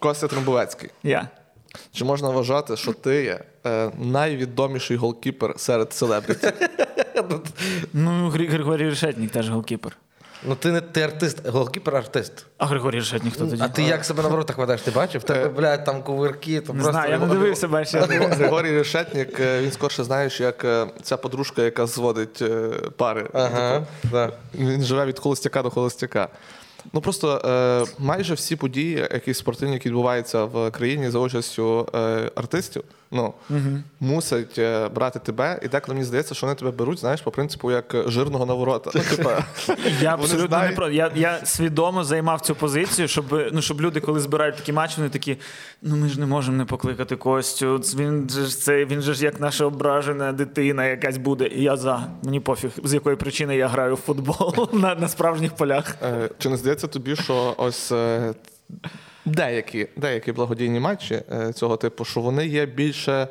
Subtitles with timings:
[0.00, 0.90] Костя Трембовецький.
[1.02, 1.28] Я.
[1.92, 6.52] Чи можна вважати, що ти є е, найвідоміший голкіпер серед селебріті?
[7.92, 9.96] Ну, Григорій Решетник теж голкіпер.
[10.44, 12.32] Ну ти не ти артист, голкіпер-артист.
[12.58, 13.62] А Григорій Решетник хто тоді?
[13.62, 14.80] А ти як себе на воротах ведеш?
[14.82, 15.20] Ти бачив?
[15.20, 16.92] В тебе, блядь, там кувирки, то Не просто.
[16.92, 18.00] знаю, я не дивився, дивився.
[18.36, 23.28] Григорій Решетник, е, він скорше знаєш, як е, ця подружка, яка зводить е, пари.
[23.32, 24.32] Ага, да.
[24.54, 26.28] Він живе від холостяка до холостяка.
[26.92, 32.30] Ну просто е, майже всі події, які спортивні, які відбуваються в країні за участю е,
[32.34, 33.34] артистів, ну
[34.00, 37.70] мусять е, брати тебе, і деколи мені здається, що вони тебе беруть, знаєш, по принципу
[37.70, 38.90] як жирного на ворота.
[38.94, 39.44] Ну, типа,
[40.00, 40.94] Я абсолютно знають- не проти.
[40.94, 45.08] Я, я свідомо займав цю позицію, щоб, ну, щоб люди, коли збирають такі матчі, вони
[45.08, 45.36] такі:
[45.82, 47.76] ну ми ж не можемо не покликати Костю.
[47.76, 51.46] Він же ж це він же ж як наша ображена дитина якась буде.
[51.46, 52.06] І я за.
[52.22, 55.96] Мені пофіг, з якої причини я граю в футбол на, на справжніх полях.
[56.02, 58.34] Е, Чи не здається тобі, що ось е,
[59.24, 63.28] деякі, деякі благодійні матчі е, цього типу, що вони є більше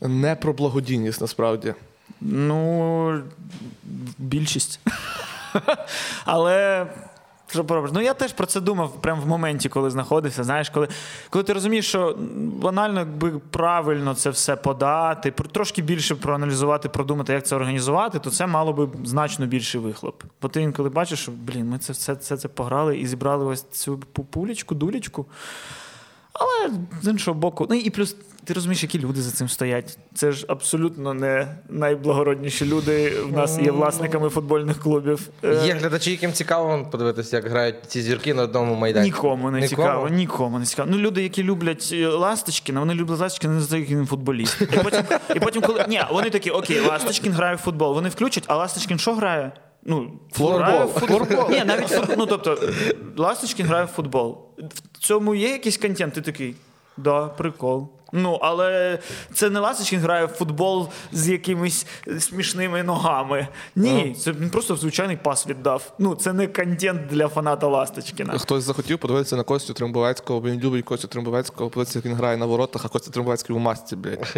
[0.00, 1.74] не про благодійність насправді?
[2.20, 3.22] Ну,
[4.18, 4.80] більшість.
[6.24, 6.86] Але.
[7.54, 7.90] Що поробиш?
[7.94, 10.44] Ну я теж про це думав прямо в моменті, коли знаходився.
[10.44, 10.88] Знаєш, коли,
[11.30, 17.32] коли ти розумієш, що банально якби правильно це все подати, про трошки більше проаналізувати, продумати,
[17.32, 20.22] як це організувати, то це мало би значно більший вихлоп.
[20.42, 23.62] Бо ти інколи бачиш, що блін, ми це все це, це пограли і зібрали ось
[23.70, 25.26] цю пу- пулечку, дулечку.
[26.34, 26.70] Але
[27.02, 29.98] з іншого боку, ну і плюс ти розумієш, які люди за цим стоять.
[30.14, 33.10] Це ж абсолютно не найблагородніші люди.
[33.10, 35.28] В нас є власниками футбольних клубів.
[35.44, 39.04] Е, Є глядачі, яким цікаво подивитися, як грають ці зірки на одному майдані.
[39.06, 40.88] Нікому не цікаво, нікому не цікаво.
[40.92, 44.60] Ну, люди, які люблять е, Ласточкіна, вони люблять Ласточкіна, не знають, який він футболіст.
[44.60, 45.02] І потім,
[45.36, 45.84] і потім коли.
[45.88, 47.94] Ні, вони такі, окей, Ласточкін грає в футбол.
[47.94, 49.52] Вони включать, а Ласточкін що грає?
[49.86, 50.60] Ну, Флорбол.
[50.60, 51.48] грає.
[51.50, 52.58] Ні, навіть ну, тобто,
[53.16, 54.38] Ласточкін грає в футбол.
[55.04, 56.54] Цьому є якийсь контент, ти такий.
[56.96, 57.88] Да, прикол.
[58.12, 58.98] Ну, але
[59.32, 61.86] це не Ласточкін грає в футбол з якимись
[62.18, 63.48] смішними ногами.
[63.76, 65.92] Ні, це він просто звичайний пас віддав.
[65.98, 68.38] Ну, це не контент для фаната Ласточкіна.
[68.38, 72.36] Хтось захотів подивитися на Костю Трембовецького, бо він любить Костю Трембовецького, подивитися, як він грає
[72.36, 74.36] на воротах, а Костя Трембовецький у масці, блядь.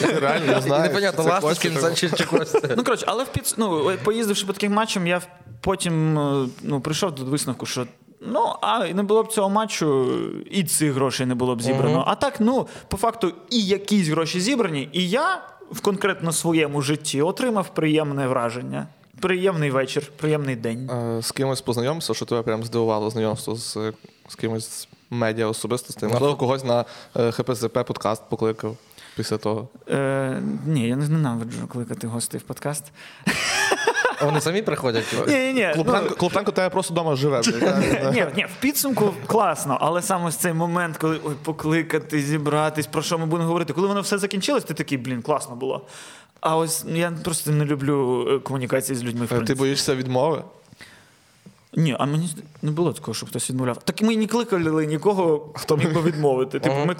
[0.20, 0.82] Реально не знаю.
[0.82, 2.74] Непонятно, Ласточкін чи, Костя.
[2.76, 3.54] Ну, коротше, але в підс...
[3.58, 5.20] ну, поїздивши по таким матчам, я
[5.60, 7.86] потім е, ну, прийшов до висновку, що
[8.20, 10.18] ну, а не було б цього матчу,
[10.50, 12.04] і цих грошей не було б зібрано.
[12.06, 17.22] А так, ну, по факту, і якісь гроші зібрані, і я в конкретно своєму житті
[17.22, 18.86] отримав приємне враження.
[19.20, 20.90] Приємний вечір, приємний день.
[20.90, 23.78] Е, З кимось познайомився, що тебе прям здивувало знайомство з,
[24.28, 26.08] з кимось з медіа особистостей.
[26.08, 26.84] Можливо, когось на
[27.16, 28.76] е, ХПЗП подкаст покликав
[29.16, 29.68] після того.
[29.90, 32.84] Е, ні, я не ненавиджу кликати гостей в подкаст.
[34.20, 35.04] А Вони самі приходять.
[35.28, 35.84] Ні, ні,
[36.18, 37.40] Клопотенко тебе просто вдома живе.
[38.12, 43.02] Ні, ні, в підсумку класно, але саме ось цей момент, коли ой, покликати, зібратись, про
[43.02, 45.86] що ми будемо говорити, коли воно все закінчилось, ти такий, блін, класно було.
[46.40, 49.26] А ось я просто не люблю е, комунікації з людьми.
[49.26, 50.42] В Ти боїшся відмови?
[51.76, 53.76] Ні, а мені не було такого, щоб хтось відмовляв.
[53.76, 56.60] Так ми не кликали нікого, хто міг би відмовити.
[56.60, 56.94] Типу, ми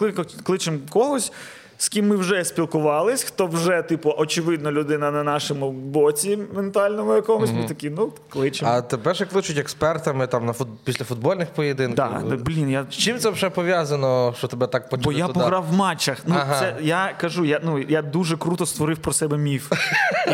[0.45, 1.33] кличемо когось,
[1.81, 7.51] з ким ми вже спілкувались, хто вже, типу, очевидно, людина на нашому боці ментальному якомусь.
[7.53, 8.71] Ми такі, ну, кличемо.
[8.71, 10.69] А тебе ще кличуть експертами там на фут...
[10.85, 11.97] після футбольних поєдинків.
[11.97, 15.27] Да, да, блін, я З чим це вже пов'язано, що тебе так почали Бо я
[15.27, 15.41] туди?
[15.41, 16.19] пограв в матчах.
[16.27, 16.61] Ну, Ага.
[16.61, 19.73] це я кажу, я ну я дуже круто створив про себе міф.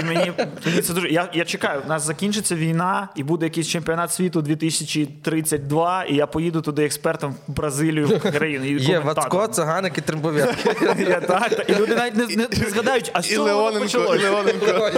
[0.00, 0.32] І мені,
[0.66, 1.08] мені це дуже.
[1.08, 6.26] Я, я чекаю, у нас закінчиться війна, і буде якийсь чемпіонат світу 2032, і я
[6.26, 8.64] поїду туди експертом в Бразилію, в країну.
[8.64, 8.98] Є.
[8.98, 10.70] Вацко, Циганик і Трембов'ятки.
[11.40, 13.82] Так, і люди навіть не, не, не згадають, а з І чого воно Леоненко, і
[13.82, 14.22] почалось?
[14.22, 14.90] Леоненко.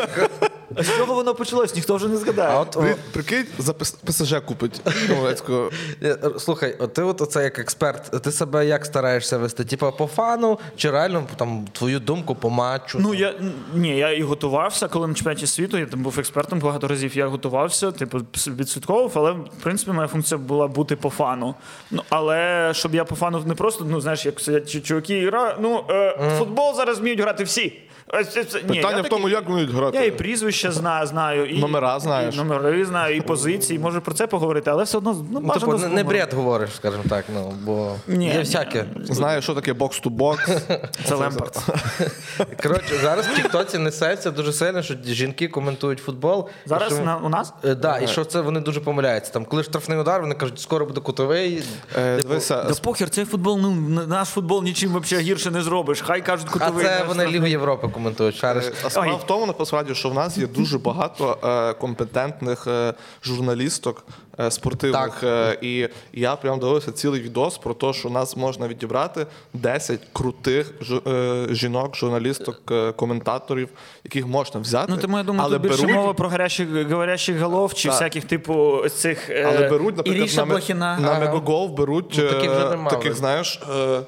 [0.76, 1.74] А з чого воно почалось?
[1.74, 2.50] Ніхто вже не згадає.
[2.52, 5.70] А от, о, Прикинь, за ПСЖ купить Трембовецького.
[6.02, 9.64] е, слухай, от ти от оце як експерт, ти себе як стараєшся вести?
[9.64, 12.98] Типа по фану, чи реально там твою думку по матчу?
[13.00, 13.34] Ну я
[13.74, 15.78] ні, я і готувався, коли на чемпіонаті світу.
[15.78, 17.16] Я там був експертом багато разів.
[17.16, 21.54] Я готувався, типу, відслідковував, але в принципі моя функція була бути по фану.
[21.90, 25.56] Ну але щоб я по фану не просто, ну знаєш, як сидять чуваки і гра.
[25.60, 27.82] Ну е, футбол зараз вміють грати всі.
[28.08, 29.96] Ось це- це- ні, Питання в тому, такий- як вміють грати.
[29.98, 32.34] Я і прізвища знаю, знаю, і Номера знаєш.
[32.34, 33.78] і номери знаю, і позиції.
[33.78, 37.02] Можу про це поговорити, але все одно ну, Ну, типу, не, не бред говориш, скажімо
[37.08, 38.84] так, ну, бо Ні, є всяке.
[39.02, 40.58] Знає, що таке box-to-box.
[41.04, 41.58] Це Лемпард.
[42.62, 46.48] Коротше, зараз в Тіктоці несеться дуже сильно, що жінки коментують футбол.
[46.66, 49.32] Зараз що, на, у нас Е, да, і що це вони дуже помиляються.
[49.32, 51.62] Там, коли штрафний удар, вони кажуть, скоро буде кутовий.
[51.96, 53.70] Е, Типу, Дивися, Да похер, цей футбол, ну
[54.06, 56.00] наш футбол нічим вообще гірше не зробиш.
[56.00, 57.26] Хай кажуть а це вони.
[57.26, 58.05] Лігу Європи коментують.
[58.32, 58.64] Шариш.
[58.84, 62.94] А справа в тому, насправді, що в нас є дуже багато е, компетентних е,
[63.24, 64.04] журналісток
[64.40, 65.22] е, спортивних.
[65.22, 70.72] Е, і я прям дивився цілий відос про те, що нас можна відібрати 10 крутих
[70.80, 73.68] ж, е, жінок, журналісток, е, коментаторів,
[74.04, 74.92] яких можна взяти.
[74.92, 77.92] Ну, тому я думаю, але тут більше беруть, мова про гарячих, говорящих голов чи Так.
[77.92, 79.30] всяких, типу, цих.
[79.30, 81.20] е, але беруть, наприклад, на, на Ага.
[81.20, 84.00] Мегагол беруть Ну, таких е, таких, знаєш, е,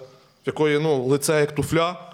[0.46, 2.07] якої ну, лице як туфля.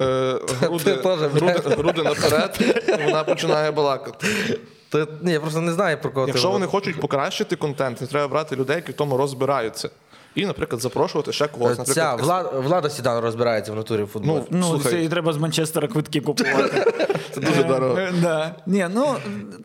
[0.00, 0.98] Е, груди,
[1.34, 2.58] груди, груди наперед,
[2.88, 4.26] і вона починає балакати.
[4.88, 8.06] Ти, ні, я просто не знаю про кого Якщо ти вони хочуть покращити контент, то
[8.06, 9.90] треба брати людей, які в тому розбираються.
[10.34, 11.76] І, наприклад, запрошувати ще когось.
[11.76, 14.20] Ця Наприклад, влада, влада Сідан розбирається в натурі в.
[14.24, 16.92] Ну, Ну, слухай, це і треба з Манчестера квитки купувати.
[17.30, 17.98] це дуже дорого.
[17.98, 18.54] Е, Да.
[18.66, 19.14] Ні, ну,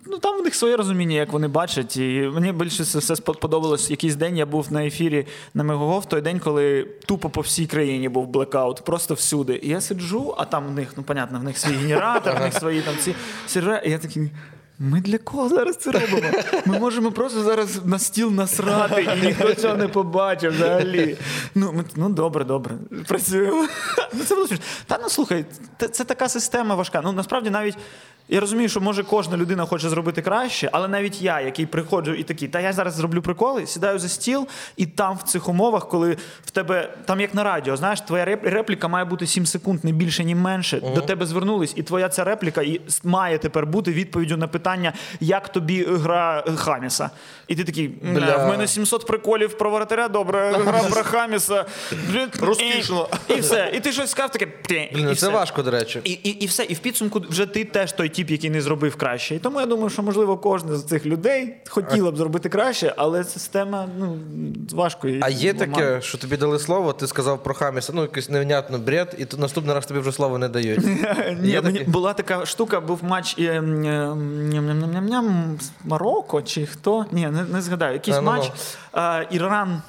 [0.06, 1.98] ну там у них своє розуміння, як вони бачать.
[1.98, 3.90] І мені більше все все сподобалось.
[3.92, 7.66] Якийсь день я був на ефірі на Мегого в той день, коли тупо по всій
[7.68, 9.60] країні був блекаут, просто всюди.
[9.64, 12.54] І я сиджу, а там в них, ну понятно, в них свій генератор, в них
[12.54, 13.16] свої там ці
[13.48, 13.82] сервери.
[13.86, 14.32] І я такий.
[14.80, 16.28] Ми для кого зараз це робимо?
[16.66, 21.18] Ми можемо просто зараз на стіл насрати, і ніхто цього не побачив взагалі.
[21.56, 22.76] Ну, ми, ну добре, добре.
[23.08, 23.68] Працюємо.
[24.14, 24.48] Ну, це було.
[24.86, 25.46] Та ну слухай,
[25.78, 27.02] це, це така система важка.
[27.04, 27.78] Ну насправді навіть.
[28.30, 32.24] Я розумію, що може кожна людина хоче зробити краще, але навіть я, який приходжу і
[32.24, 36.18] такий, та я зараз зроблю приколи, сідаю за стіл, і там в цих умовах, коли
[36.46, 40.24] в тебе там як на радіо, знаєш, твоя репліка має бути 7 секунд, не більше,
[40.24, 40.80] ні менше.
[40.96, 45.50] До тебе звернулись, і твоя ця репліка і має тепер бути відповіддю на питання, як
[45.50, 47.10] тобі гра Хаміса.
[47.48, 48.46] І ти такий, Бля.
[48.46, 51.66] В мене 700 приколів про воротаря, добре, гра про Хаміса.
[52.42, 53.08] Розкішно.
[53.30, 53.72] І, і все.
[53.74, 54.48] І ти щось сказав таке.
[54.94, 55.30] Блін, це все.
[55.30, 56.02] важко, до речі.
[56.04, 56.64] І, і, і все.
[56.64, 59.36] І в підсумку вже ти теж той тип, який не зробив краще.
[59.36, 63.24] І тому я думаю, що можливо кожен з цих людей хотіла б зробити краще, але
[63.24, 64.18] система ну
[64.72, 65.08] важко.
[65.08, 65.72] її А є ламати.
[65.72, 69.40] таке, що тобі дали слово, ти сказав про Хаміса, ну якийсь невнятно бред, і тут
[69.40, 70.80] наступний раз тобі вже слово не дають.
[71.42, 74.08] Ні, мені була така штука, був матч е, м, е,
[74.56, 77.06] ням-ням-ням-ням, з Марокко чи хто?
[77.12, 77.94] Ні, не, згадаю.
[77.94, 78.38] Якийсь А, ну, ну.
[78.38, 78.52] матч.
[78.96, 79.82] Е, Іран.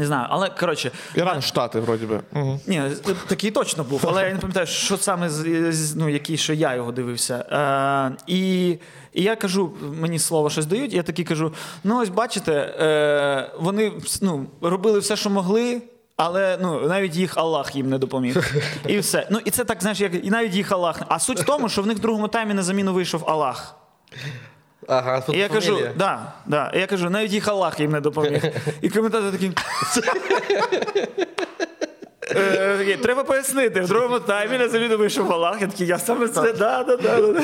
[0.00, 2.20] Не знаю, але коротше, Іран, Штати, вроді би.
[2.34, 2.60] Угу.
[2.66, 2.82] Ні,
[3.26, 6.74] такий точно був, але я не пам'ятаю, що саме з- з- ну, який, що я
[6.74, 7.34] його дивився.
[8.14, 8.68] Е, і,
[9.12, 11.52] і я кажу, мені слово щось дають, і я такий кажу:
[11.84, 13.92] ну, ось бачите, е, вони
[14.22, 15.82] ну, робили все, що могли.
[16.16, 18.54] Але ну навіть їх Аллах їм не допоміг.
[18.86, 19.26] І все.
[19.30, 21.00] Ну і це так, знаєш, як і навіть їх Аллах.
[21.08, 23.74] А суть в тому, що в них в другому таймі на заміну вийшов Аллах.
[24.88, 25.92] Ага, тут І я кажу, фамілія.
[25.96, 26.72] да, да.
[26.74, 28.42] І я кажу, навіть їх Аллах їм не допоміг.
[28.82, 29.52] І коментатор такий.
[32.36, 33.80] Е, Треба пояснити.
[33.80, 35.60] В другому таймі на заміну вийшов Аллах.
[35.60, 37.42] Я такий, я саме це, да, да, да, да.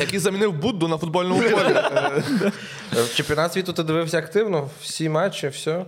[0.00, 1.74] Який замінив Будду на футбольному полі.
[1.74, 2.22] Е,
[2.96, 5.84] Е, чемпіонат світу ти дивився активно, всі матчі, все.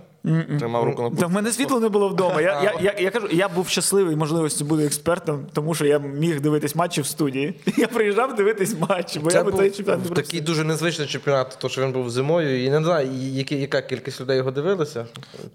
[0.59, 2.41] Тримав руку на Та в мене світло не було вдома.
[2.41, 6.41] Я, я, я, я кажу, я був щасливий можливості бути експертом, тому що я міг
[6.41, 7.53] дивитись матчі в студії.
[7.77, 11.07] Я приїжджав дивитись матчі, бо Це я би був той чемпіонат не такий дуже незвичний
[11.07, 15.05] чемпіонат, то що він був зимою, і не знаю, які, яка кількість людей його дивилися.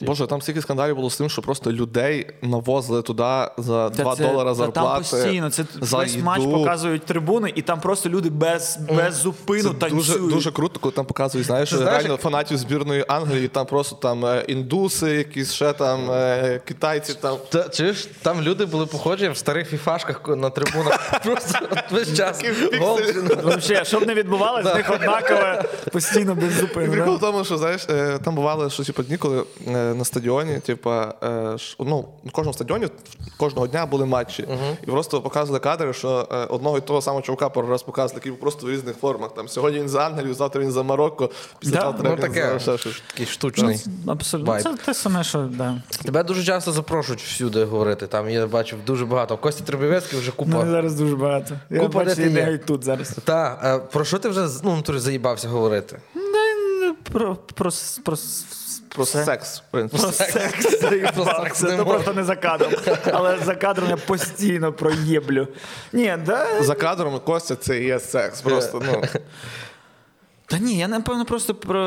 [0.00, 3.22] Боже, там стільки скандалів було з тим, що просто людей навозили туди
[3.58, 4.88] за 2 це- долара та зарплати.
[5.10, 5.50] Там постійно.
[5.50, 6.24] Це за весь їду.
[6.24, 10.06] матч показують трибуни, і там просто люди без, без зупину Це танцюють.
[10.06, 13.96] дуже, дуже круто, коли там показують, знаєш, знаєш, реально як- фанатів збірної Англії, там просто
[13.96, 17.36] там е, індуси, якісь ще там е, китайці там.
[17.48, 21.20] Та, чуєш, там люди були похожі в старих фіфашках на трибунах.
[21.24, 21.58] Просто
[21.90, 22.42] весь час.
[23.66, 26.92] Чи не- щоб не відбувалося, з них однакове постійно без І зупину.
[26.92, 30.58] Прикол в тому, що знаєш, е, там бували що типу, дні, коли е, на стадіоні,
[30.58, 30.90] типу,
[31.78, 32.88] ну, на кожному стадіоні
[33.36, 34.48] кожного дня були матчі.
[34.82, 38.66] І просто показували кадри, що одного і того самого чувака пару раз показували, який просто
[38.66, 39.34] в різних формах.
[39.34, 42.78] Там сьогодні він за Англію, завтра він за Марокко, після завтра Ну він таке, за
[42.78, 43.02] щось.
[43.28, 43.84] штучний.
[44.06, 44.43] Абсолютно.
[44.44, 44.62] Вайб.
[44.62, 45.74] Це те саме, що да.
[46.04, 48.06] Тебе дуже часто запрошують всюди говорити.
[48.06, 49.36] Там я бачив дуже багато.
[49.36, 51.54] Костя Требівецький вже Ну, зараз дуже багато.
[51.70, 52.58] Я Купа бачу, де ти є.
[52.58, 53.16] тут зараз.
[53.24, 55.98] Та, е, про що ти вже ну, натурі заїбався говорити?
[57.12, 57.70] Про, про,
[58.04, 58.16] про,
[58.94, 60.02] Про секс, в принципі.
[60.02, 61.44] Про секс заїбався.
[61.44, 62.72] секс Це просто не за кадром.
[63.12, 65.48] Але за кадром я постійно проєблю.
[65.92, 66.62] Ні, да.
[66.62, 68.40] За кадром Костя це і є секс.
[68.40, 69.02] Просто, ну.
[70.46, 71.80] Та ні, я напевно просто про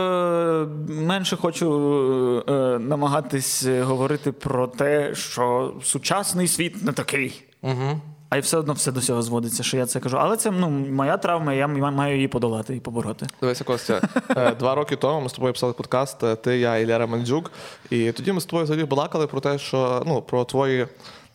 [0.87, 7.43] менше хочу е, намагатись говорити про те, що сучасний світ не такий.
[7.61, 8.01] Угу.
[8.29, 10.17] А й все одно все до цього зводиться, що я це кажу.
[10.19, 13.27] Але це ну, моя травма, я маю її подолати і побороти.
[13.41, 16.85] Дивися, Костя, е, два роки тому ми з тобою писали подкаст, е, ти, я і
[16.85, 17.51] Лера Мандзюк.
[17.89, 20.87] І тоді ми з тобою взагалі балакали про те, що ну, про твої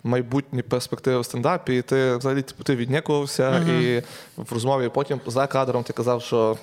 [0.05, 1.77] майбутні перспективи в стендапі.
[1.77, 4.03] І ти взагалі типу, ти віднікувався, і
[4.37, 6.59] в розмові потім за кадром ти казав, що «Ех,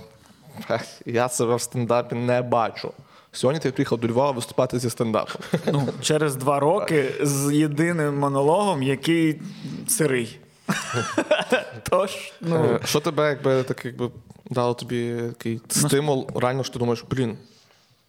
[1.05, 2.91] я себе в стендапі не бачу.
[3.31, 5.41] Сьогодні ти приїхав до Львова виступати зі стендапом.
[5.71, 9.41] Ну, через два роки з єдиним монологом, який
[9.87, 10.39] сирий.
[11.89, 14.09] Тож, ну, Е, Що тебе якби так якби
[14.49, 17.37] дало тобі такий стимул, реально що ти думаєш, блін,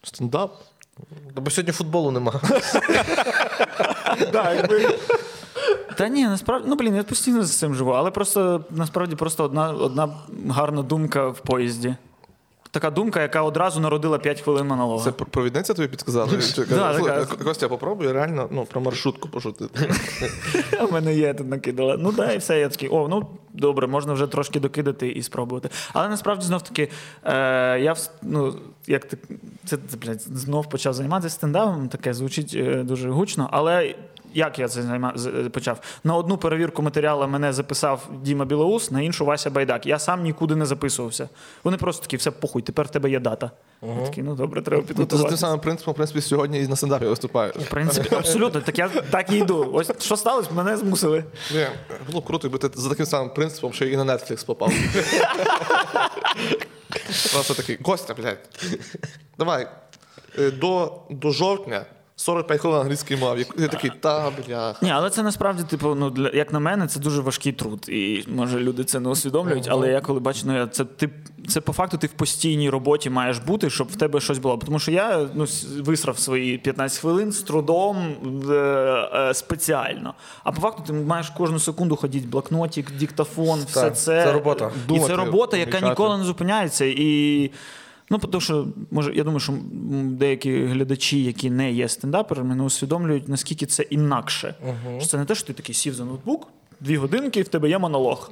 [0.03, 0.55] стендап?
[1.35, 2.31] Бо сьогодні футболу нема.
[5.95, 9.71] Та ні, насправді, ну блін, я постійно з цим живу, але просто насправді просто одна,
[9.71, 10.09] одна
[10.49, 11.95] гарна думка в поїзді.
[12.71, 15.03] Така думка, яка одразу народила 5 хвилин монолога.
[15.03, 15.87] Це пр- провідниця тобі
[17.25, 17.43] така.
[17.43, 19.89] Костя, попробуй реально ну, про маршрутку пошутити.
[20.89, 21.97] У мене є тут накидала.
[21.99, 22.59] Ну да, і все.
[22.59, 25.69] Я такий, о, ну добре, можна вже трошки докидати і спробувати.
[25.93, 26.89] Але насправді знов таки,
[27.23, 28.55] е, я ну,
[28.87, 29.07] як
[29.65, 29.77] це
[30.17, 33.95] знов почав займатися стендапом, таке звучить е, дуже гучно, але.
[34.33, 35.13] Як я це займа...
[35.45, 35.79] е, почав?
[36.03, 39.85] На одну перевірку матеріалу мене записав Діма Білоус, на іншу Вася Байдак.
[39.85, 41.29] Я сам нікуди не записувався.
[41.63, 43.51] Вони просто такі, все похуй, тепер в тебе є дата.
[43.81, 46.67] Я такий, ну добре, треба Ну, ти за тим самим принципом, в принципі, сьогодні і
[46.67, 47.55] на стендапі виступаєш.
[47.55, 48.61] В принципі, абсолютно.
[48.61, 49.69] Так я так і йду.
[49.73, 51.23] Ось що сталося, мене змусили.
[51.53, 51.67] Ні,
[52.07, 54.73] було б круто, якби ти за таким самим принципом ще і на Netflix попав.
[57.33, 58.49] Просто такий, Костя, блядь,
[59.37, 59.67] давай,
[60.39, 61.85] е, до, до жовтня
[62.21, 63.45] 45 хвилин англійської мови.
[63.57, 64.77] Я такий, та, блядь.
[64.81, 67.85] Ні, але це насправді, типу, ну для як на мене, це дуже важкий труд.
[67.89, 69.67] І може люди це не усвідомлюють.
[69.69, 71.09] Але я коли бачу, ну це ти
[71.47, 74.57] це по факту ти в постійній роботі маєш бути, щоб в тебе щось було.
[74.57, 75.45] Тому що я ну
[75.79, 78.15] висрав свої 15 хвилин з трудом
[78.49, 80.13] е, е, спеціально.
[80.43, 84.71] А по факту ти маєш кожну секунду ходити блокнотик, диктофон, все це це робота.
[84.85, 86.85] І Думати, це робота, яка ніколи не зупиняється.
[86.85, 87.51] І
[88.11, 89.53] Ну, тому що може, я думаю, що
[90.03, 94.55] деякі глядачі, які не є стендаперами, не усвідомлюють, наскільки це інакше.
[94.99, 96.47] Що це не те, що ти такий сів за ноутбук,
[96.81, 98.31] дві годинки, і в тебе є монолог.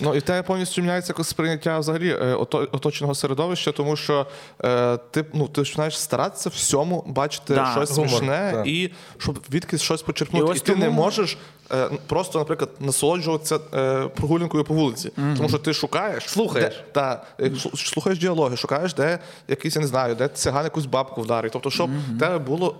[0.00, 2.34] Ну і в тебе повністю міняється якось сприйняття взагалі е,
[2.72, 4.26] оточеного середовища, тому що
[4.64, 8.66] е, ти, ну, ти починаєш старатися всьому бачити Да, щось гумор, смішне так.
[8.66, 10.46] і щоб відкись щось почерпнути.
[10.46, 11.38] І І, ось ти не можеш
[11.72, 15.10] е, просто, наприклад, насолоджуватися е, прогулянкою по вулиці.
[15.36, 16.74] Тому що ти шукаєш, Слухаєш.
[16.74, 21.20] Де, та, е, слухаєш діалоги, шукаєш, де якийсь, я не знаю, де циган якусь бабку
[21.22, 21.52] вдарить.
[21.52, 22.76] Тобто, щоб в тебе було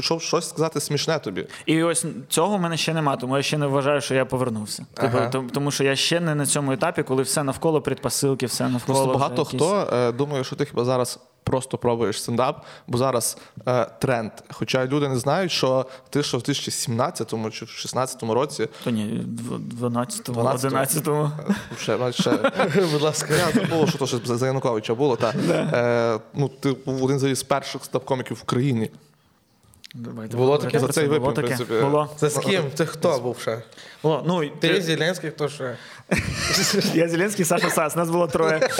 [0.00, 1.46] щоб щось сказати смішне тобі.
[1.66, 4.86] І ось цього в мене ще нема, тому я ще не вважаю, що я повернувся.
[4.94, 5.28] Типу, Ага.
[5.28, 8.98] тому, тому що я ще не на цьому етапі, коли все навколо предпосилки, все навколо.
[8.98, 13.38] Просто багато якісь- хто е, думає, що ти хіба зараз просто пробуєш стендап, бо зараз
[13.68, 14.30] е, тренд.
[14.52, 19.24] Хоча люди не знають, що ти що в 2017 чи в 16 році То ні,
[19.50, 20.76] в 12-му, 12-му.
[20.76, 21.30] 11-му.
[21.48, 22.30] е, ще, ще
[22.92, 23.34] Будь ласка.
[23.34, 25.16] я забув, що то ще за за Януковича було.
[25.16, 28.90] Та, е, ну, ти був один з перших стендап-коміків в країні.
[29.94, 30.78] Давайте Було таке?
[30.80, 31.46] За цей Було випів, в таке.
[31.46, 31.80] принципі.
[31.80, 32.08] Було.
[32.16, 32.62] Це з ким?
[32.74, 33.62] Це хто був ще?
[34.02, 34.24] Було.
[34.26, 35.76] Ну, і Ти Зеленський, хто ще?
[36.94, 38.68] Я Зеленський, Саша Сас, нас було троє.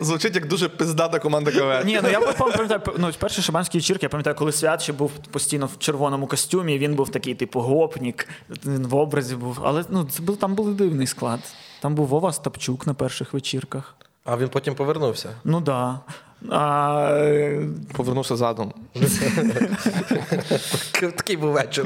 [0.00, 1.86] Звучить як дуже пиздата команда КВН.
[1.86, 5.66] Ні, ну я пам'ятаю, ну, перший шаманський вечірки, я пам'ятаю, коли свят ще був постійно
[5.66, 8.28] в червоному костюмі, він був такий, типу, гопнік,
[8.66, 9.58] він в образі був.
[9.62, 11.40] Але ну, це був, там був дивний склад.
[11.80, 13.94] Там був Вова Стапчук на перших вечірках.
[14.24, 15.28] А він потім повернувся.
[15.44, 16.00] Ну да.
[16.50, 17.30] А,
[17.92, 18.72] Повернувся задом.
[21.00, 21.84] Такий був вечір.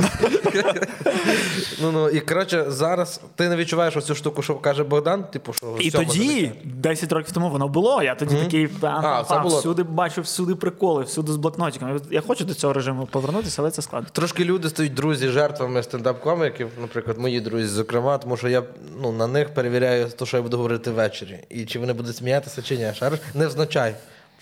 [1.82, 5.76] ну, ну, і коротше, зараз ти не відчуваєш оцю штуку, що каже Богдан, типу, що
[5.80, 6.54] і тоді, заняття.
[6.64, 8.02] 10 років тому, воно було.
[8.02, 9.58] Я тоді такий А, це було.
[9.58, 12.00] всюди бачу, всюди приколи, всюди з блокнотиками.
[12.10, 14.08] Я хочу до цього режиму повернутися, але це складно.
[14.12, 18.62] Трошки люди стають друзі жертвами стендап-коміків, наприклад, мої друзі, зокрема, тому що я
[19.02, 21.38] ну, на них перевіряю те, що я буду говорити ввечері.
[21.48, 22.92] І чи вони будуть сміятися, чи ні.
[23.34, 23.94] Не взначай.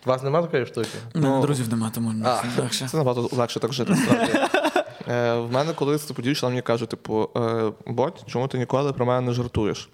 [0.06, 0.88] У вас немає такої штуки?
[1.14, 2.42] У мене друзів нема, тому А.
[2.58, 2.88] легше.
[2.88, 3.94] Це набагато легше так жити.
[5.10, 9.06] Е, в мене колись типу, дівчина мені каже, типу, е, Бодь, чому ти ніколи про
[9.06, 9.88] мене не жартуєш?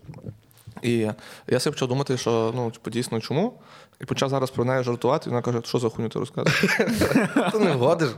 [0.83, 1.09] І
[1.49, 3.53] я собі почав думати, що ну, типу, дійсно чому?
[4.01, 6.61] І почав зараз про неї жартувати, і вона каже, що за хуйню ти розказуєш?
[7.53, 8.09] Ти не вгодиш.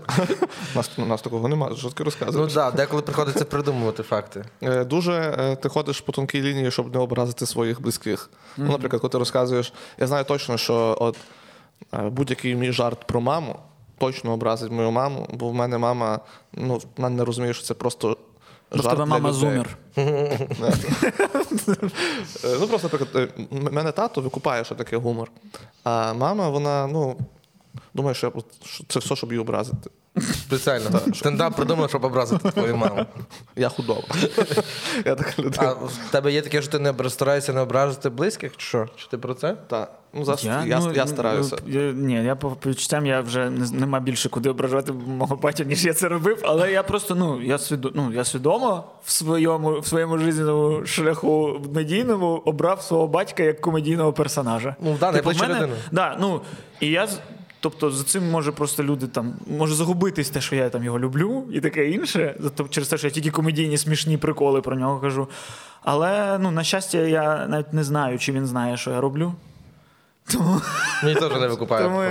[0.99, 4.45] У нас, такого немає, що ти Ну так, деколи приходиться придумувати факти.
[4.63, 8.31] Е, Дуже е, ти ходиш по тонкій лінії, щоб не образити своїх близьких.
[8.57, 11.17] Ну, наприклад, коли ти розказуєш, я знаю точно, що от
[11.93, 13.57] будь-який мій жарт про маму
[13.99, 16.21] точно образить мою маму, бо в мене мама,
[16.53, 18.17] ну, вона не розуміє, що це просто.
[18.73, 19.41] Жарт тебе мама людей.
[19.41, 19.79] зумер.
[19.99, 20.47] Е,
[22.61, 25.31] Ну, просто, наприклад, е, мене тато викупає, що таке гумор.
[25.85, 27.17] А мама, вона, ну,
[27.95, 28.33] думає, що
[28.89, 29.91] це все, щоб її образити.
[30.21, 31.01] Спеціально.
[31.15, 33.07] Стендап придумав, щоб образити твою маму.
[33.57, 34.03] Я худоба.
[35.05, 35.67] Я така людина.
[35.69, 38.57] А в тебе є таке, що ти не стараєшся не ображати близьких?
[38.57, 38.89] Чи що?
[38.97, 39.57] Чи ти про це?
[39.69, 39.93] Так.
[40.19, 41.57] Ну, зараз я, я, ну, стараюся.
[41.67, 45.37] ну, я- ні, я по по відчуттям я вже не, нема більше куди ображати мого
[45.37, 46.43] батька, ніж я це робив.
[46.45, 51.61] Але я просто ну я свідо, ну, я свідомо в своєму в своєму жизненному шляху
[51.75, 54.77] медійному обрав свого батька як комедійного персонажа.
[54.81, 55.69] Ну, да, найближчу в мене.
[55.93, 56.41] Да, ну,
[56.81, 57.09] і я
[57.71, 61.45] тобто за цим може просто люди там може загубитись те, що я там його люблю,
[61.53, 62.37] і таке інше.
[62.43, 65.29] Тобто через те, що я тільки комедійні смішні приколи про нього кажу.
[65.83, 69.33] Але ну, на щастя, я навіть не знаю, чи він знає, що я роблю.
[70.33, 70.61] Тому,
[71.05, 71.85] Мені теж не викупає.
[71.85, 72.03] тому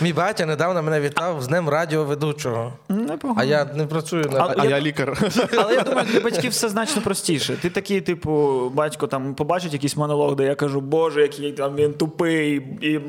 [0.00, 2.72] Мій батя недавно мене вітав з днем радіоведучого.
[2.88, 3.40] непогано.
[3.40, 5.18] А я не працюю на Але А я- я лікар.
[5.58, 7.56] Але я думаю, для батьків все значно простіше.
[7.62, 11.92] Ти такий, типу, батько там побачить якийсь монолог, де я кажу, Боже, який там він
[11.94, 13.00] тупий, і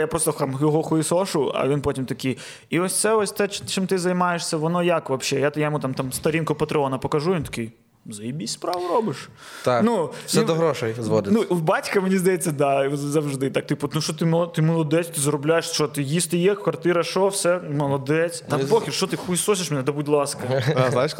[0.00, 2.38] я просто там його хуїсошу, а він потім такий.
[2.70, 5.42] І ось це ось те, чим ти займаєшся, воно як взагалі?
[5.44, 7.72] Я, я йому там, там сторінку Патреона покажу, він такий.
[8.10, 9.28] Заєбісь справу робиш.
[9.64, 11.46] Так, Ну, все і- до грошей зводиться.
[11.50, 13.50] Ну, в батька, мені здається, да, завжди.
[13.50, 17.28] Так, типу, ну що ти ти молодець, ти заробляєш, що ти їсти є, квартира, що,
[17.28, 18.40] все, молодець.
[18.48, 20.62] Та похер, що ти хуйсосиш мене, да будь ласка.
[20.86, 21.16] А, Знаєш,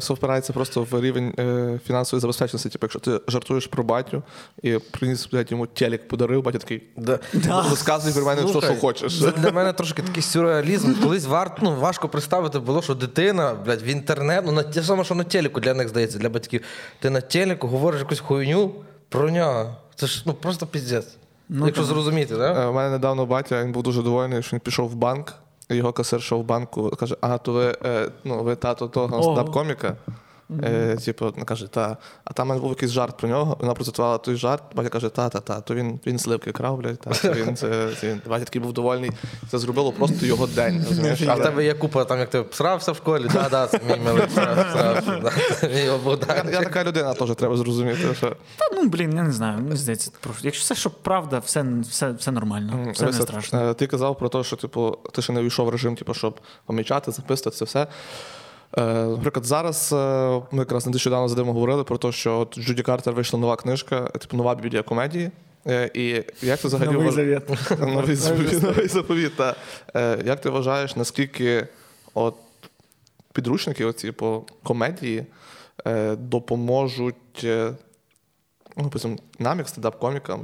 [0.00, 2.68] це впирається просто в рівень е, фінансової забезпеченості.
[2.68, 4.22] Типу, якщо ти жартуєш про батю
[4.62, 6.82] і приніс блядь, йому телек подарив, батя такий.
[6.96, 7.18] Да.
[7.70, 9.18] Розказуй про мене, що, що хочеш.
[9.20, 10.94] Для мене трошки такий сюрреалізм.
[11.02, 15.04] Колись варт, ну, важко представити було, що дитина, блядь, в інтернет, ну на те саме,
[15.04, 16.60] що на телеку для них здається, для батьків.
[17.00, 18.70] Ти на телеку говориш якусь хуйню
[19.08, 19.74] про нього.
[19.94, 21.16] Це ж ну просто піздець.
[21.50, 22.56] Якщо зрозуміти, так?
[22.58, 25.34] Е, У мене недавно батя він був дуже довольний, що він пішов в банк.
[25.70, 29.22] і Його касирша в банку каже: А, то ви, е, ну, ви тато того Ого.
[29.22, 29.92] стендап-коміка.
[30.62, 31.96] Е, типу, вона каже, та.
[32.24, 33.56] А там був якийсь жарт про нього.
[33.60, 34.62] Вона процитувала той жарт.
[34.74, 37.88] Батя каже, та, та, та, то він, він сливки крав, блядь, та, це він, це,
[38.00, 38.20] це він.
[38.26, 39.10] Батя такий був довольний.
[39.50, 40.84] Це зробило просто його день.
[40.88, 41.22] Розумієш?
[41.28, 43.96] А в тебе є купа, там як ти всрався в школі, да, да, це мій
[44.04, 45.32] милий да.
[45.62, 45.78] Мій
[46.28, 48.14] Я, я така людина теж треба зрозуміти.
[48.14, 48.30] Що...
[48.30, 49.58] Та ну блін, я не знаю.
[49.58, 53.70] Мені здається, просто якщо все, що правда, все, все, все нормально, все не страшно.
[53.70, 56.40] е, Ти казав про те, що типу, ти ще не війшов в режим, типу, щоб
[56.66, 57.86] помічати, записувати це все.
[58.78, 59.96] Е, Наприклад, зараз е,
[60.50, 64.00] ми якраз нещодавно з Димом говорили про те, що от Джуді Картер вийшла нова книжка,
[64.00, 65.30] типу нова біблія комедії.
[65.66, 66.06] Е, І
[66.46, 67.42] як ти взагалі Новий завіт.
[67.80, 69.32] Новий заповіт, новий заповіт.
[69.36, 69.56] та.
[70.24, 71.66] Як ти вважаєш, наскільки
[72.14, 72.34] от
[73.32, 75.26] підручники оці по комедії
[76.12, 77.46] допоможуть
[78.76, 78.90] ну,
[79.38, 80.38] нам, як стендап-комікам,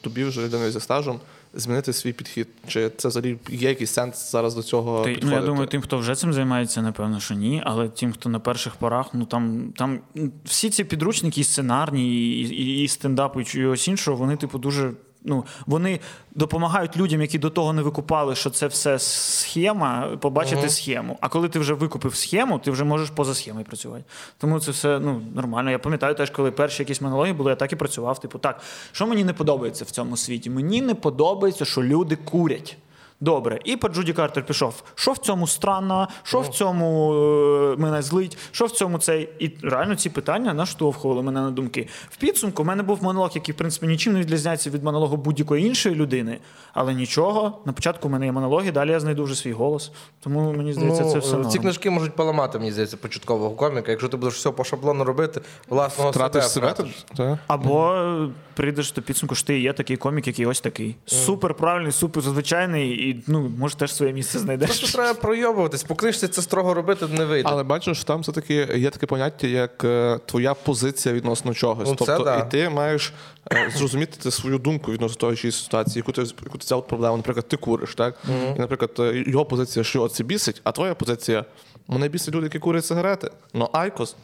[0.00, 1.20] тобі вже людиною зі стажем,
[1.54, 2.48] змінити свій підхід?
[2.66, 5.98] Чи це взагалі є якийсь сенс зараз до цього Ти, ну, я думаю, тим, хто
[5.98, 7.62] вже цим займається, напевно, що ні.
[7.64, 10.00] Але тим, хто на перших порах, ну там, там
[10.44, 14.92] всі ці підручники, і сценарні, і, і, і стендап, і чогось іншого, вони, типу, дуже.
[15.24, 16.00] Ну, вони
[16.34, 21.18] допомагають людям, які до того не викупали, що це все схема, побачити схему.
[21.20, 24.04] А коли ти вже викупив схему, ти вже можеш поза схемою працювати.
[24.38, 25.70] Тому це все ну, нормально.
[25.70, 28.20] Я пам'ятаю теж, коли перші якісь монологи були, я так і працював.
[28.20, 28.60] Типу, так,
[28.92, 30.50] що мені не подобається в цьому світі?
[30.50, 32.76] Мені не подобається, що люди курять.
[33.22, 34.82] Добре, і по Джуді Картер пішов.
[34.94, 39.28] Що в цьому странно, що в цьому е, мене злить, що в цьому цей.
[39.38, 41.88] І реально ці питання наштовхували мене на думки.
[42.10, 45.66] В підсумку в мене був монолог, який, в принципі, нічим не відрізняється від монологу будь-якої
[45.66, 46.38] іншої людини,
[46.72, 47.58] але нічого.
[47.64, 49.92] На початку в мене є монологи, далі я знайду вже свій голос.
[50.20, 51.62] Тому мені здається, це все Ну, ці норм.
[51.62, 53.90] книжки можуть поламати, мені здається, початкового коміка.
[53.90, 56.72] Якщо ти будеш все по шаблону робити, власного Втратиш себе?
[56.72, 57.04] втратиш.
[57.46, 60.96] Або е, прийдеш до підсумку, що ти є такий комік, який ось такий.
[61.06, 64.68] Супер правильний, супер звичайний, і ну, може теж своє місце знайдеш.
[64.68, 65.82] Просто треба пройобуватись.
[65.82, 67.48] По книжці це строго робити не вийде.
[67.52, 71.88] Але бачиш, там все-таки є таке поняття, як е, твоя позиція відносно чогось.
[71.88, 72.38] Ну, це тобто, да.
[72.38, 73.12] і ти маєш
[73.52, 77.16] е, зрозуміти ти свою думку відносно того чи ситуації, яку ти яку ти взяв проблему.
[77.16, 78.14] Наприклад, ти куриш, так?
[78.56, 81.44] І, наприклад, е, його позиція, що це бісить, а твоя позиція
[81.88, 83.30] мене бісить люди, які курять сигарети.
[83.54, 84.16] Ну, айкос.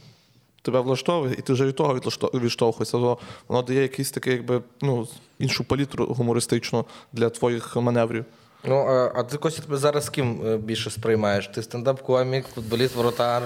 [0.62, 1.94] Тебе влаштовує, і ти вже від того
[2.34, 2.92] відштовхуєшся.
[2.92, 3.18] Тобто
[3.48, 8.24] Воно дає якийсь такий, якби ну, іншу палітру гумористичну для твоїх маневрів.
[8.64, 11.48] Ну, а, а ти Костя, тебе зараз з ким е, більше сприймаєш?
[11.48, 13.42] Ти стендап-комік, футболіст, воротар,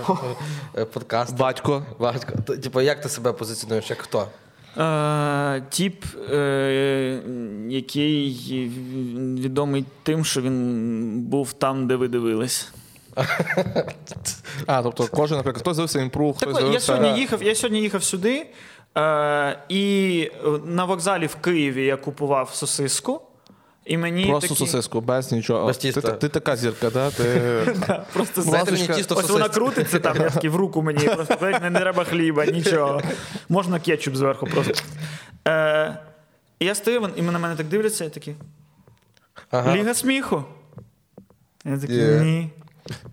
[0.78, 1.36] е, подкаст?
[1.36, 1.86] Батько.
[1.98, 2.32] Батько.
[2.42, 3.90] Типу, як ти себе позиціонуєш?
[3.90, 4.26] Як хто?
[4.78, 7.22] Е, тіп, е,
[7.68, 8.32] який
[9.40, 12.72] відомий тим, що він був там, де ви дивились.
[14.66, 18.02] А, тобто кожен, наприклад, хтось дивився імпрув, хтось Так, я, сьогодні їхав, я сьогодні їхав
[18.02, 18.46] сюди,
[18.98, 20.30] е, і
[20.64, 23.20] на вокзалі в Києві я купував сосиску.
[23.90, 24.66] І мені Просто такі...
[24.66, 25.66] сосиску, без нічого.
[25.66, 26.00] Без ти, тіста.
[26.00, 27.10] ти, ти така зірка, да?
[27.10, 27.24] Ти...
[27.86, 28.42] Да, просто
[28.94, 32.46] тісто Ось вона крутиться там, я такий в руку мені, просто не, не треба хліба,
[32.46, 33.02] нічого.
[33.48, 34.72] Можна кетчуп зверху просто.
[35.48, 35.98] Е,
[36.58, 38.34] і я стою, і на мене так дивляться, я такий.
[39.50, 39.76] Ага.
[39.76, 40.44] Ліга сміху.
[41.64, 42.50] Я такий, ні.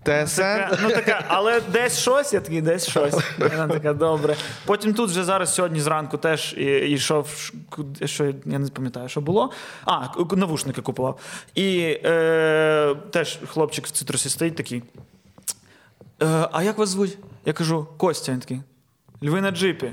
[0.02, 0.40] ТСН.
[0.40, 3.14] Така, ну така, але десь щось, я такий, десь щось.
[3.38, 4.36] Вона така, добре.
[4.64, 7.52] Потім тут вже зараз сьогодні зранку теж йшов,
[8.04, 9.52] що я не пам'ятаю, що було.
[9.84, 11.20] А, навушники купував.
[11.54, 14.82] І е, теж хлопчик в цитрусі стоїть такий.
[16.22, 17.18] Е, а як вас звуть?
[17.44, 18.32] Я кажу, Костя.
[18.32, 18.60] Він такий.
[19.22, 19.92] Льви на джипі.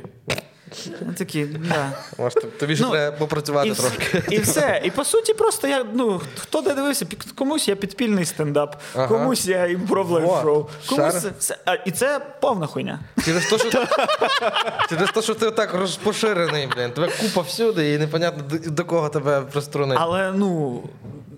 [1.17, 1.91] Такі, да.
[2.17, 4.23] Може, тобі ж Ну, треба попрацювати і, трошки.
[4.29, 4.81] і все.
[4.85, 9.07] І по суті, просто я ну хто де дивився, комусь я підпільний стендап, Ага.
[9.07, 11.57] комусь я імпров лайф-шоу, комусь це.
[11.65, 12.99] А, і це повна хуйня.
[13.25, 13.69] Через те, що,
[14.89, 16.91] через те, що ти так розпоширений, блін.
[16.91, 20.01] Тебе купа всюди, і непонятно до, кого тебе приструнити.
[20.03, 20.83] Але ну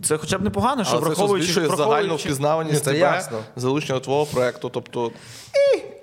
[0.03, 3.39] це хоча б непогано, що враховуючи, збільшує загальну впізнаваність тебе, ясно.
[3.55, 4.69] залучення твого проекту.
[4.69, 5.12] Тобто,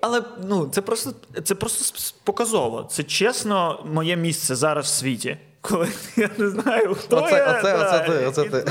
[0.01, 1.13] Але ну це просто
[1.45, 2.87] це просто показово.
[2.91, 5.37] Це чесно моє місце зараз в світі.
[5.69, 7.59] Коли я не знаю, хто Оце- я.
[7.59, 7.87] оце- да.
[7.87, 8.65] оце ти, оце І, ти.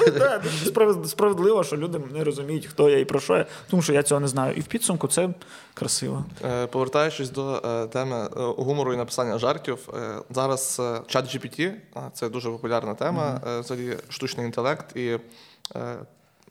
[0.44, 3.94] Ну, справ- справедливо, що люди не розуміють, хто я і про що я, тому що
[3.94, 4.54] я цього не знаю.
[4.54, 5.30] І в підсумку це
[5.74, 6.26] красиво.
[6.46, 9.90] Е, Повертаючись до е, теми е, гумору і написання жартів,
[10.30, 11.72] зараз чат GPT
[12.14, 15.20] це дуже популярна тема, взагалі штучний інтелект, і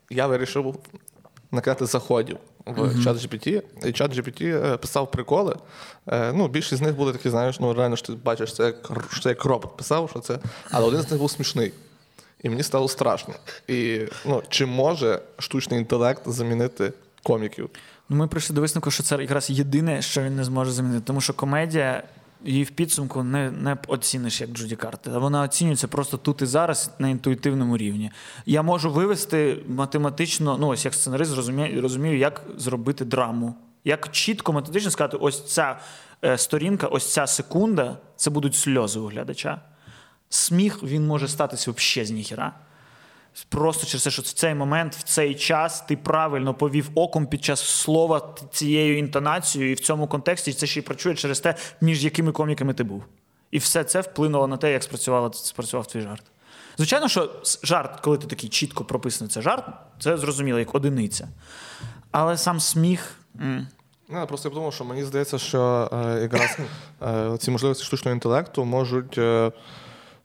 [0.09, 0.75] я вирішив
[1.51, 3.61] накидати заходів в чат GPT.
[3.85, 5.55] І чат GPT е, писав приколи.
[6.07, 8.75] Е, Ну, більшість з них були такі, знаєш, ну реально ж ти бачиш, це як,
[9.11, 10.39] що це як робот писав, що це.
[10.71, 11.73] Але один з них був смішний.
[12.43, 13.33] І мені стало страшно.
[13.67, 17.69] І ну, чи може штучний інтелект замінити коміків?
[18.09, 21.03] Ну, ми прийшли до висновку, що це якраз єдине, що він не зможе замінити.
[21.05, 22.03] Тому що комедія
[22.43, 25.19] її в підсумку не, не оціниш як Джуді Картер.
[25.19, 28.11] Вона оцінюється просто тут і зараз на інтуїтивному рівні.
[28.45, 33.55] Я можу вивести математично, ну ось як сценарист розумію, розумію, як зробити драму.
[33.83, 35.79] Як чітко методично сказати, ось ця
[36.25, 39.61] е, сторінка, ось ця секунда, це будуть сльози у глядача.
[40.29, 42.53] Сміх він може статися взагалі з ніхіра.
[43.49, 47.43] Просто через те, що в цей момент, в цей час ти правильно повів оком під
[47.43, 52.03] час слова цією інтонацією, і в цьому контексті це ще й працює через те, між
[52.03, 53.03] якими коміками ти був.
[53.51, 56.23] І все це вплинуло на те, як спрацювала, спрацював твій жарт.
[56.77, 57.31] Звичайно, що
[57.63, 59.65] жарт, коли ти такий чітко прописаний, це жарт,
[59.99, 61.27] це зрозуміло, як одиниця.
[62.11, 63.15] Але сам сміх.
[63.41, 63.67] м,
[64.09, 66.57] Ну, я просто подумав, що мені здається, що е, якраз
[67.01, 69.51] е, ці можливості штучного інтелекту можуть е,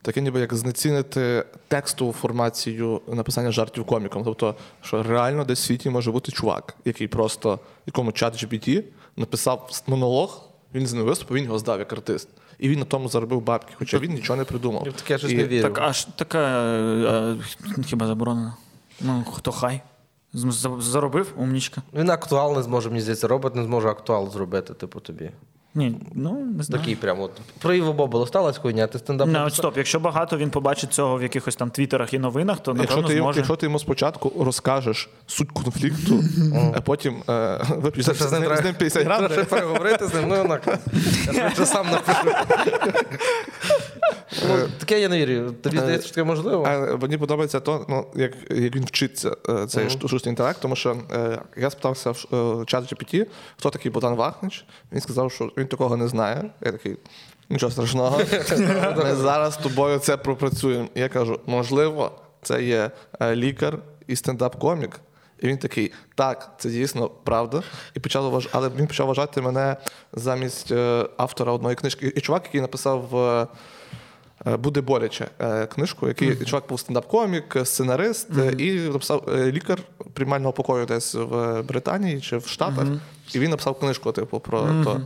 [0.01, 4.23] таке ніби як знецінити текстову формацію написання жартів коміком.
[4.23, 8.83] Тобто, що реально десь в світі може бути чувак, який просто якому чат GPT
[9.17, 12.29] написав монолог, він з ним виступив, він його здав як артист.
[12.59, 14.83] І він на тому заробив бабки, хоча він нічого не придумав.
[14.85, 15.63] Я таке щось не вірю.
[15.63, 17.37] Так, аж така е,
[17.77, 18.55] е, хіба заборонена?
[19.01, 19.81] Ну, хто хай?
[20.79, 21.81] Заробив, умнічка.
[21.93, 25.31] Він актуал не зможе, мені здається, робот не зможе актуал зробити, типу, тобі.
[25.75, 26.81] Ні, ну не знаю.
[26.81, 27.23] Такий прямо.
[27.23, 27.31] От.
[27.61, 29.27] Про Іво Боболо сталася хуйня, ти стендап.
[29.27, 32.71] Не, от стоп, якщо багато він побачить цього в якихось там твіттерах і новинах, то
[32.71, 33.39] Якщо напевно ти, зможе.
[33.39, 36.23] якщо ти йому спочатку розкажеш суть конфлікту,
[36.75, 40.13] а потім е, вип'єш з, ним ним- з ним 50 Треба грам, ще переговорити з
[40.13, 40.59] ним, ну на
[41.33, 42.35] я вже сам напишу.
[44.47, 45.51] Ну, Таке я не вірю.
[45.51, 46.63] Тобі здається, що таке можливо?
[46.67, 50.97] А мені подобається то, ну, як, як він вчиться, е, цей штучний інтелект, тому що
[51.11, 52.25] е, я спитався в
[52.61, 53.25] е, чат GPT,
[53.57, 54.65] хто такий Богдан Вахнич.
[54.91, 56.49] Він сказав, що він такого не знає.
[56.61, 56.97] Я такий.
[57.49, 58.17] Нічого страшного.
[58.97, 60.87] Ми зараз з тобою це пропрацюємо.
[60.95, 64.91] Я кажу, можливо, це є е, лікар і стендап-комік.
[65.41, 67.63] І він такий, так, це дійсно правда.
[67.93, 68.49] І почав вваж...
[68.51, 69.75] Але він почав вважати мене
[70.13, 72.13] замість е, автора одної книжки.
[72.15, 73.47] І чувак, який написав е,
[74.57, 75.27] Буде боляче
[75.73, 79.79] книжку, який чувак був стендап-комік, сценарист е, і написав лікар
[80.13, 82.87] приймального покою десь в Британії чи в Штатах.
[83.33, 85.01] І він написав книжку, типу, про то.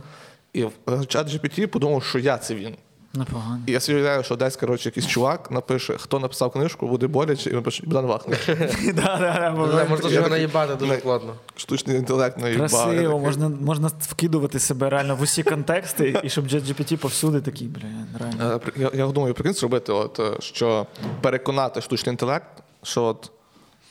[0.54, 0.66] І
[1.06, 2.76] чат GPT подумав, що я це він.
[3.14, 3.60] Непогано.
[3.66, 7.50] І я собі уявляю, що десь, коротше, якийсь чувак напише, хто написав книжку, буде боляче,
[7.50, 8.48] і він пише Богдан Вахнич.
[9.88, 11.34] Можна ж його наїбати дуже плотно.
[11.56, 12.70] Штучний інтелект наїбав.
[12.72, 17.68] Я Красиво, можна, можна вкидувати себе реально в усі контексти, і щоб GPT повсюди такий,
[17.68, 17.82] бля,
[18.18, 18.60] реально.
[18.66, 20.86] Е, Я, я думаю, прикинь зробити, от, е, що
[21.20, 22.48] переконати штучний інтелект,
[22.82, 23.30] що от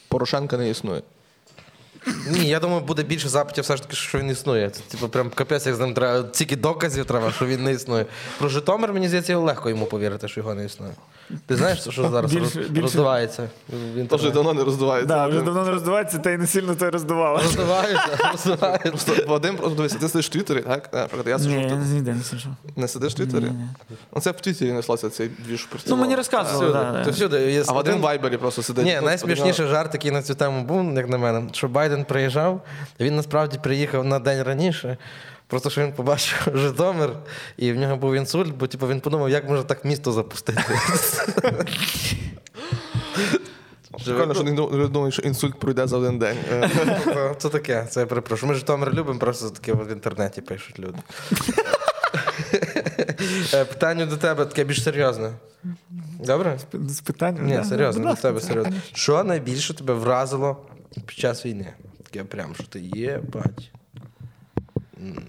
[0.08, 1.02] Порошенка не існує.
[2.28, 4.70] Ні, я думаю, буде більше запитів все ж таки, що він існує.
[4.70, 6.28] Це типу прям капець, як з ним треба.
[6.30, 8.06] Тільки доказів треба, що він не існує.
[8.40, 10.94] Про Житомир, мені здається, легко йому повірити, що його не існує.
[11.46, 13.44] Ти знаєш, що зараз Більше- роз- більше- роздувається?
[13.44, 14.32] в То вже інтернеті?
[14.32, 15.08] давно не роздувається.
[15.08, 17.38] Да, вже давно не роздувається, та й не сильно то й роздувало.
[17.38, 18.90] Роздувається, роздувається.
[18.90, 20.90] Просто Вадим, просто дивися, ти сидиш в Твіттері, так?
[20.94, 21.80] Е, Наприклад, я Ні, сиджу я тут.
[21.80, 22.50] ніде не сижу.
[22.76, 23.52] Не сидиш в Твіттері?
[24.16, 26.80] Ну це в Твіттері неслося цей двіж Ну, мені розказували, Всюди.
[26.94, 27.12] да, да.
[27.12, 27.52] всюди.
[27.52, 28.86] Є А Вадим один- в Вайбері просто сидить.
[28.86, 32.62] Ні, От, найсмішніший жарт, який на цю тему був, як на мене, що Байден приїжджав,
[33.00, 34.98] він насправді приїхав на день раніше.
[35.48, 37.10] Просто що він побачив Житомир,
[37.58, 40.64] і в нього був інсульт, бо типу, він подумав, як може так місто запустити.
[44.06, 46.38] Прикольно, що не думають, що інсульт пройде за один день.
[47.06, 48.52] Це- Це таке, це я перепрошую.
[48.52, 50.98] Ми Житомир любимо, просто таке в інтернеті пишуть люди.
[53.54, 55.32] Е, Питання до тебе таке більш серйозне.
[56.26, 56.60] Добре?
[56.74, 57.46] З питанням.
[57.46, 58.74] Ні, серйозно, до тебе серйозно.
[58.94, 60.58] Що найбільше тебе вразило
[61.06, 61.74] під час війни?
[62.04, 63.72] Таке прям, що ти є, бать.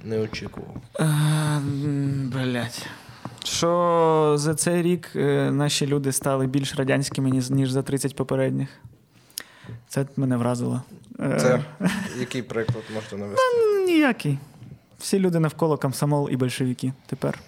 [0.04, 0.76] Не очікував.
[1.00, 1.60] Е,
[2.32, 2.86] Блять.
[3.44, 8.68] що за цей рік е, наші люди стали більш радянськими, ніж, за 30 попередніх.
[9.88, 10.82] Це мене вразило.
[11.20, 11.64] Е, Це
[12.18, 13.42] який приклад можете навести?
[13.86, 14.38] Ніякий.
[14.98, 17.40] Всі люди навколо комсомол і большевики тепер.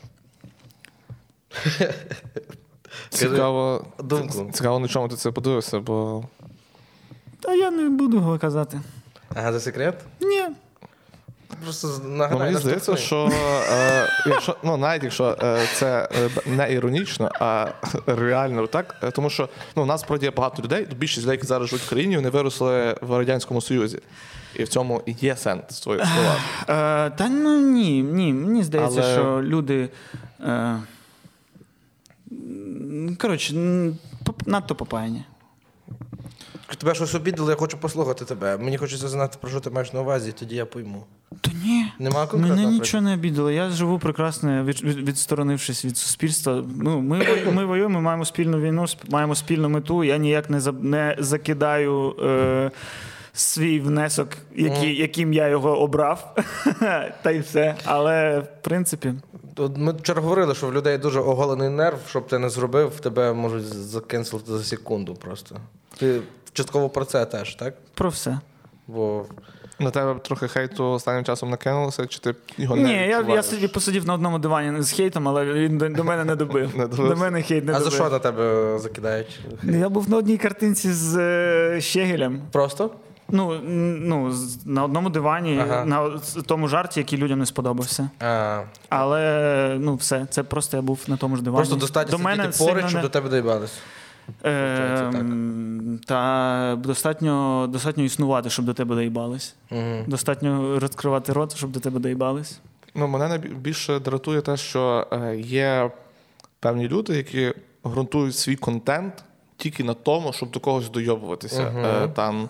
[3.09, 4.51] Цікаво, думку.
[4.53, 6.25] цікаво, на чому ти це подивився, бо
[7.41, 8.81] Та я не буду казати.
[9.35, 10.05] Ага, за секрет?
[10.21, 10.47] Ні.
[11.63, 13.31] Просто Ну, мені здається, що
[13.73, 16.09] е, якщо ну навіть якщо е, це
[16.47, 17.67] е, не іронічно, а
[18.07, 20.87] реально так, е, тому що ну у нас справді є багато людей.
[20.97, 23.99] Більшість людей, які зараз живуть в країні, вони виросли в радянському союзі,
[24.55, 26.39] і в цьому є сенс в твоїх словах.
[26.63, 28.33] Е, та ну ні, ні.
[28.33, 29.89] Мені здається, Але- що люди.
[30.41, 30.79] Е,
[33.19, 33.55] коротше,
[34.47, 35.25] надто попаяні.
[36.75, 38.57] Тебе щось обідало, я хочу послухати тебе.
[38.57, 41.05] Мені хочеться знати, про що ти маєш на увазі, тоді я пойму.
[41.41, 41.87] Та ні.
[41.99, 43.51] Нема Мене нічого не обідало.
[43.51, 46.65] Я живу прекрасно, від, від, відсторонившись від суспільства.
[46.77, 50.05] Ну, ми, ми воюємо, ми маємо спільну війну, маємо спільну мету.
[50.05, 52.71] Я ніяк не, за- не закидаю е,
[53.33, 56.37] свій внесок, який, яким я його обрав.
[57.23, 57.77] Та й все.
[57.85, 59.15] Але в принципі.
[59.77, 63.65] Ми вчора говорили, що в людей дуже оголений нерв, щоб ти не зробив, тебе можуть
[63.65, 65.57] закенселити за секунду просто.
[65.99, 66.21] Ти
[66.57, 67.75] частково про це теж, так?
[67.95, 68.39] Про все.
[68.87, 69.27] Бо
[69.79, 73.73] На тебе трохи хейту останнім часом накинулося, чи ти його не Ні, я, я сидів
[73.73, 76.71] посидів на одному дивані з хейтом, але він до, до мене не добив.
[76.77, 79.41] Не до мене хейт не а за що на тебе закидають?
[79.63, 82.41] Я був на одній картинці з е, Щегелем.
[82.53, 82.91] Просто?
[83.29, 83.61] Ну,
[83.99, 85.85] ну, на одному дивані, Ага.
[85.85, 88.11] на тому жарті, який людям не сподобався.
[88.21, 91.57] А, Але ну все, це просто я був на тому ж дивані.
[91.57, 93.73] просто достатньо до мене сидіти поруч, щоб не- до тебе доїбались.
[94.45, 95.13] Е,
[96.07, 99.55] Та достатньо, достатньо існувати, щоб до тебе доїбались.
[99.71, 100.05] Угу.
[100.07, 102.61] Достатньо розкривати рот, щоб до тебе доїбались.
[102.95, 105.91] Ну, мене найбільше дратує те, що е, є
[106.61, 107.55] певні люди, які
[107.87, 109.25] ґрунтують свій контент
[109.57, 111.69] тільки на тому, щоб до когось дойобуватися.
[111.69, 112.13] Угу.
[112.15, 112.49] там, е,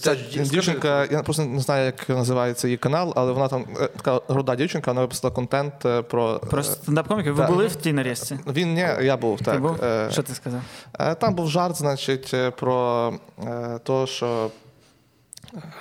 [0.00, 4.20] ця дівчинка, я просто не знаю, як називається її канал, але вона там е, така
[4.28, 6.38] руда дівчинка, вона виписала контент е, про.
[6.38, 7.34] Про е, стендап-коміків.
[7.34, 8.38] Ви були в тій нарізці?
[8.46, 9.54] Він ні, я був так.
[9.54, 9.84] Ти був?
[9.84, 10.60] Е, Що ти сказав?
[11.00, 13.12] Е, Там був жарт, значить, е, про
[13.46, 14.50] е, те, що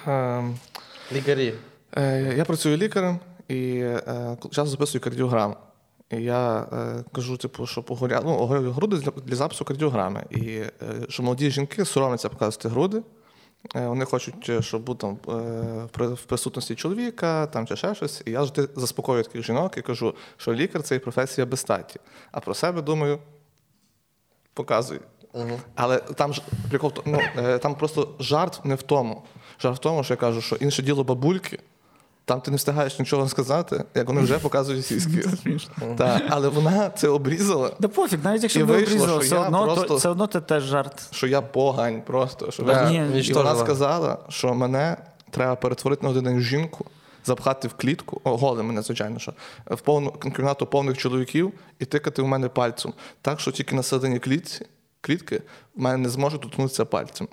[0.07, 0.43] е,
[1.13, 1.53] Лікарі.
[1.97, 5.55] е, я працюю лікарем і е, часто записую кардіограму.
[6.11, 8.21] І я е, кажу, типу, що погоря...
[8.25, 10.23] ну, груди для, для запису кардіограми.
[10.29, 10.71] І е,
[11.09, 13.01] що молоді жінки соромляться показувати груди.
[13.75, 18.21] Е, Вони хочуть, е, щоб був там е, в присутності чоловіка там, чи ще щось.
[18.25, 21.99] І я завжди заспокоюю таких жінок і кажу, що лікар це і професія без статі.
[22.31, 23.19] А про себе думаю,
[24.53, 24.99] показуй.
[25.75, 27.19] Але там ж прикол, ну,
[27.61, 29.23] там просто жарт не в тому.
[29.59, 31.59] Жарт в тому, що я кажу, що інше діло бабульки.
[32.25, 35.25] Там ти не встигаєш нічого сказати, як вони вже показують сіськи.
[35.97, 39.73] Так, але вона це обрізала, Да пофіг, навіть якщо б вийшло, все я одно, то,
[39.75, 41.07] просто- все одно це теж жарт.
[41.11, 42.51] що я погань просто.
[42.51, 44.97] Що Да, Ні, і вона сказала, що мене
[45.31, 46.85] треба перетворити на один жінку,
[47.25, 49.33] запхати в клітку, о, голе мене, звичайно, що
[49.65, 52.93] в повну кімнату повних чоловіків і тикати в мене пальцем.
[53.21, 54.65] Так, що тільки на середині клітці,
[55.01, 55.41] клітки
[55.75, 57.27] в мене не зможе доткнутися пальцем.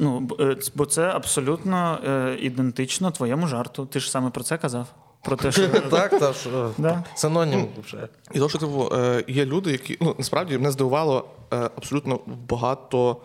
[0.00, 3.86] Ну, е, бо це абсолютно е, ідентично твоєму жарту.
[3.86, 4.86] Ти ж саме про це казав.
[5.22, 7.04] Про те, що Так, та що Да.
[7.14, 8.08] синонім вже.
[8.32, 13.16] І то, що типу, е, є люди, які ну насправді мене здивувало е, абсолютно багато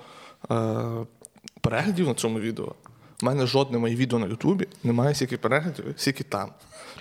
[0.52, 0.76] е,
[1.62, 2.76] переглядів на цьому відео.
[3.22, 6.50] У мене жодне моє відео на Ютубі немає стільки переглядів, скільки там.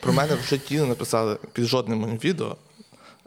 [0.00, 2.56] Про мене в житті не написали під жодним моїм відео,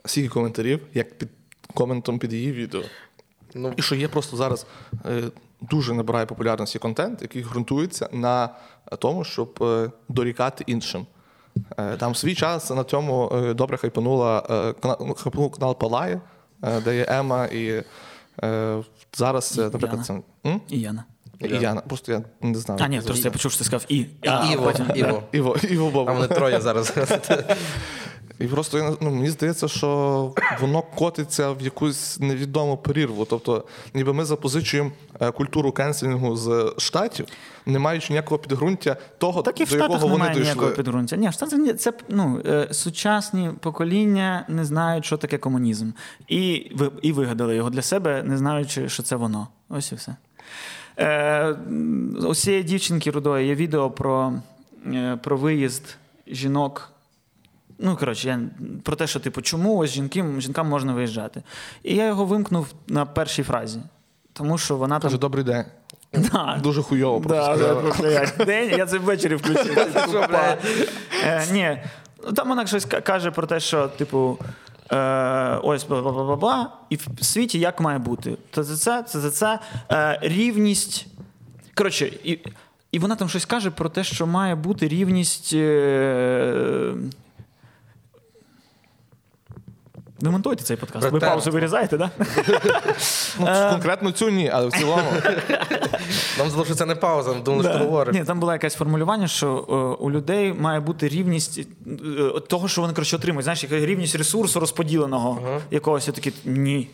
[0.05, 1.29] стільки коментарів, як під
[1.73, 2.81] коментом під її відео.
[3.55, 4.65] Ну, І що є просто зараз
[5.05, 5.23] е,
[5.61, 8.49] дуже набирає популярності контент, який ґрунтується на
[8.99, 11.05] тому, щоб е, дорікати іншим.
[11.77, 14.41] Е, там свій час на цьому е, добре хайпанула
[14.81, 16.21] канал, ну, хайпанув канал Палає,
[16.83, 17.83] де є Ема, і
[19.17, 20.21] зараз, наприклад, це.
[20.45, 20.61] М?
[20.69, 21.03] і Яна.
[21.39, 21.81] І Яна.
[21.81, 22.79] Просто я не знаю.
[22.83, 23.97] А, ні, просто я почув, що ти сказав і.
[23.97, 25.23] і А, Іво, Іво.
[25.31, 26.11] Іво, Іво Бобо.
[26.11, 26.93] А вони троє зараз.
[28.39, 33.25] І просто ну, мені здається, що воно котиться в якусь невідому перірву.
[33.25, 37.25] Тобто, ніби ми запозичуємо е, культуру кенселінгу з штатів,
[37.65, 40.83] не маючи ніякого підґрунтя того, Так і в до Штатах якого вони немає ніякого дійшли.
[40.83, 41.15] підґрунтя.
[41.15, 45.91] Ні, в Штатах це ну, е, сучасні покоління не знають, що таке комунізм.
[46.27, 46.53] І,
[47.01, 49.47] і вигадали його для себе, не знаючи, що це воно.
[49.69, 50.15] Ось і все.
[50.99, 51.55] Е,
[52.27, 54.33] у цієї дівчинки рудої є відео про,
[54.93, 55.83] е, про виїзд
[56.27, 56.91] жінок.
[57.79, 58.39] Ну, коротше, я,
[58.83, 61.43] про те, що типу, чому ось жінки, жінкам можна виїжджати.
[61.83, 63.79] І я його вимкнув на першій фразі.
[64.33, 65.01] Тому що вона там.
[65.01, 65.65] Каже, добрий день.
[66.31, 66.59] Да.
[66.63, 67.81] Дуже хуйово просто Да, сказала.
[67.81, 69.93] просто як день, я це ввечері включив.
[70.11, 70.57] Тупа.
[71.25, 71.77] Е, Ні.
[72.35, 74.37] там вона щось ка- каже про те, що, типу,
[74.91, 74.97] е,
[75.63, 78.37] ось бла бла бла бла бла, і в світі як має бути.
[78.51, 79.59] Це це, це, це, це
[79.91, 81.07] е, рівність.
[81.75, 82.39] Коротше, і,
[82.91, 85.51] і вона там щось каже про те, що має бути рівність.
[85.53, 86.93] Е,
[90.19, 91.11] ви монтуєте цей подкаст.
[91.11, 92.09] Ви паузу вирізаєте, так?
[93.39, 93.69] Ну, Е.
[93.71, 95.11] конкретно цю ні, але в цілому.
[96.37, 98.15] Нам здалося, що це не пауза, ми думали, що говориш.
[98.15, 102.81] Ні, там було якесь формулювання, що е, у людей має бути рівність е, того, що
[102.81, 103.43] вони коротше отримують.
[103.43, 106.07] Знаєш, рівність ресурсу розподіленого якогось.
[106.07, 106.89] Я такий, ні.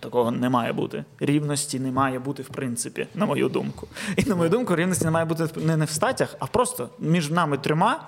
[0.00, 1.04] Такого не має бути.
[1.20, 3.88] Рівності не має бути, в принципі, на мою думку.
[4.16, 7.30] І на мою думку, рівності не має бути не не в статях, а просто між
[7.30, 8.00] нами трьома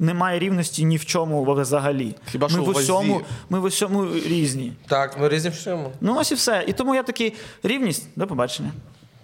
[0.00, 2.14] немає рівності ні в чому взагалі.
[2.30, 4.72] Хіба що ми в в усьому, ми в усьому різні.
[4.86, 5.92] Так, ми різні в всьому.
[6.00, 6.64] Ну, ось і все.
[6.66, 8.70] І тому я такий рівність, до побачення.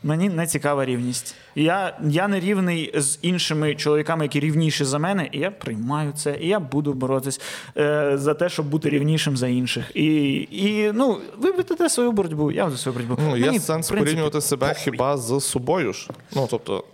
[0.02, 1.34] Мені не цікава рівність.
[1.54, 6.38] Я, я не рівний з іншими чоловіками, які рівніші за мене, і я приймаю це,
[6.40, 7.40] і я буду боротись
[7.76, 9.90] е, за те, щоб бути рівнішим за інших.
[9.94, 13.28] І, і ну, ви ведете свою боротьбу, я веду свою боротьбу.
[13.28, 14.82] Ну, є Мені, сенс принципі, порівнювати себе похуй.
[14.84, 16.10] хіба з собою ж.
[16.34, 16.84] Ну, тобто,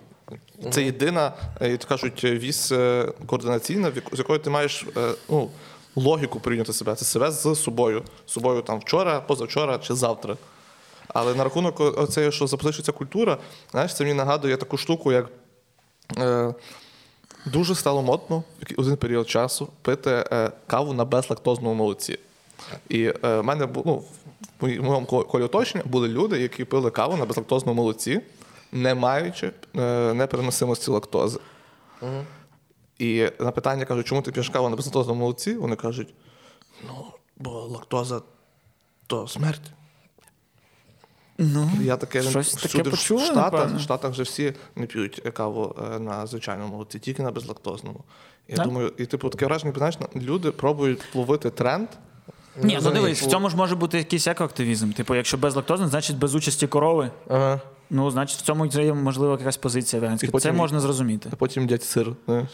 [0.71, 5.51] це єдина, е, як кажуть, вісь е, координаційна, з якою ти маєш е, ну,
[5.97, 6.95] логіку порівняти себе.
[6.95, 8.03] Це себе з собою.
[8.27, 10.37] З собою там вчора, позавчора чи завтра.
[11.09, 13.39] Але на рахунок о- що запозичується культура,
[13.71, 15.29] знаєш, це мені нагадує таку штуку, як
[16.19, 16.55] е,
[17.47, 18.45] дуже стало модно
[18.77, 22.19] в один період часу пити е, каву на безлактозному молоці.
[22.89, 24.03] І е, в мене ну,
[24.61, 28.21] в моєму ко- колі оточення були люди, які пили каву на безлактозному молоці,
[28.73, 31.39] не маючи е, непереносимості лактози.
[32.99, 35.55] І на питання кажуть, чому ти п'єш каву на безлактозному молоці?
[35.55, 36.15] Вони кажуть:
[36.87, 37.05] ну,
[37.37, 38.23] бо лактоза
[39.07, 39.73] то смерть.
[41.39, 45.21] Ну, Я таке щось таке всюди в почули, Штатах, в Штатах вже всі не п'ють
[45.35, 48.05] каву е, на звичайному молоці, тільки на безлактозному.
[48.49, 48.67] Я Так.
[48.67, 51.89] думаю, і типу таке враження, знаєш, люди пробують ловити тренд.
[52.63, 54.93] Ні, ну дивись, в цьому ж може бути якийсь екоактивізм.
[54.93, 57.11] Типу, якщо безлактозний, значить без участі корови.
[57.29, 57.61] Ага.
[57.95, 60.31] Ну, значить, в цьому є можливо якась позиція веганська.
[60.31, 61.29] Потім- Це можна зрозуміти.
[61.33, 62.07] А потім дядь сир.
[62.27, 62.49] Знаєш?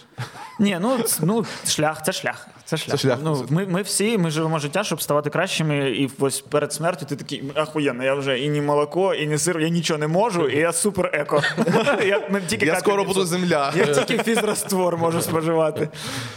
[0.60, 2.48] Ні, ну, ну шлях, це шлях.
[2.64, 3.00] Це шлях.
[3.00, 3.18] шлях.
[3.22, 7.16] Ну, ми, ми всі ми живемо життя, щоб ставати кращими, і ось перед смертю ти
[7.16, 10.56] такий ахуєнно, я вже і ні молоко, і ні сир, я нічого не можу, і
[10.56, 11.42] я супер еко.
[12.06, 13.72] Я, ну, тільки Я скоро буду земля.
[13.76, 15.88] Я тільки фізраствор можу споживати.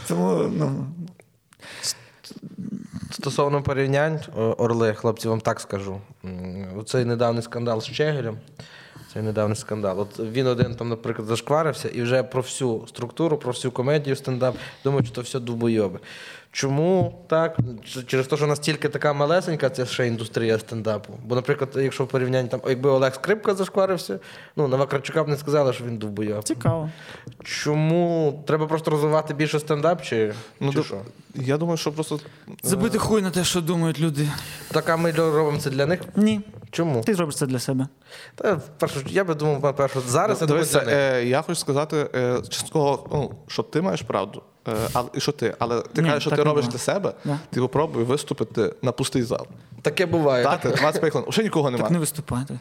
[0.07, 0.87] Тому, ну.
[3.11, 6.01] Стосовно порівнянь, о, Орли, хлопці, вам так скажу.
[6.77, 8.37] Оцей недавній скандал з Чегелем.
[9.13, 9.99] Цей недавній скандал.
[9.99, 14.55] От він один там, наприклад, зашкварився і вже про всю структуру, про всю комедію стендап
[14.83, 15.99] думають, що це все дубойоби.
[16.51, 17.57] Чому так?
[18.07, 21.13] Через те, що настільки така малесенька це ще індустрія стендапу.
[21.25, 24.19] Бо, наприклад, якщо в порівнянні там, якби Олег Скрипка зашкварився,
[24.55, 26.43] ну на Вакарчука б не сказали, що він дубойоб.
[26.43, 26.89] Цікаво.
[27.43, 31.01] Чому треба просто розвивати більше стендап, чи, Ну, чи до- що?
[31.35, 32.19] Я думаю, що просто
[32.63, 34.27] Забити хуй на те, що думають люди.
[34.71, 35.99] Так, а ми робимо це для них.
[36.15, 36.41] Ні.
[36.71, 37.01] Чому?
[37.01, 37.87] Ти зробиш це для себе.
[38.35, 40.95] Та, першу, я би думав, перше, зараз я думаю, Дивися, для них.
[40.95, 44.43] е, я хочу сказати е, частково, ну, що ти маєш правду.
[44.67, 45.55] Е, але, і що ти?
[45.59, 46.71] Але ти Ні, кажеш, що ти робиш було.
[46.71, 47.39] для себе, Да.
[47.49, 49.47] ти попробуй виступити на пустий зал.
[49.81, 50.43] Таке буває.
[50.43, 51.31] Дати 25 хвилин.
[51.31, 51.99] Ще нікого Так не немає.
[51.99, 52.59] виступайте.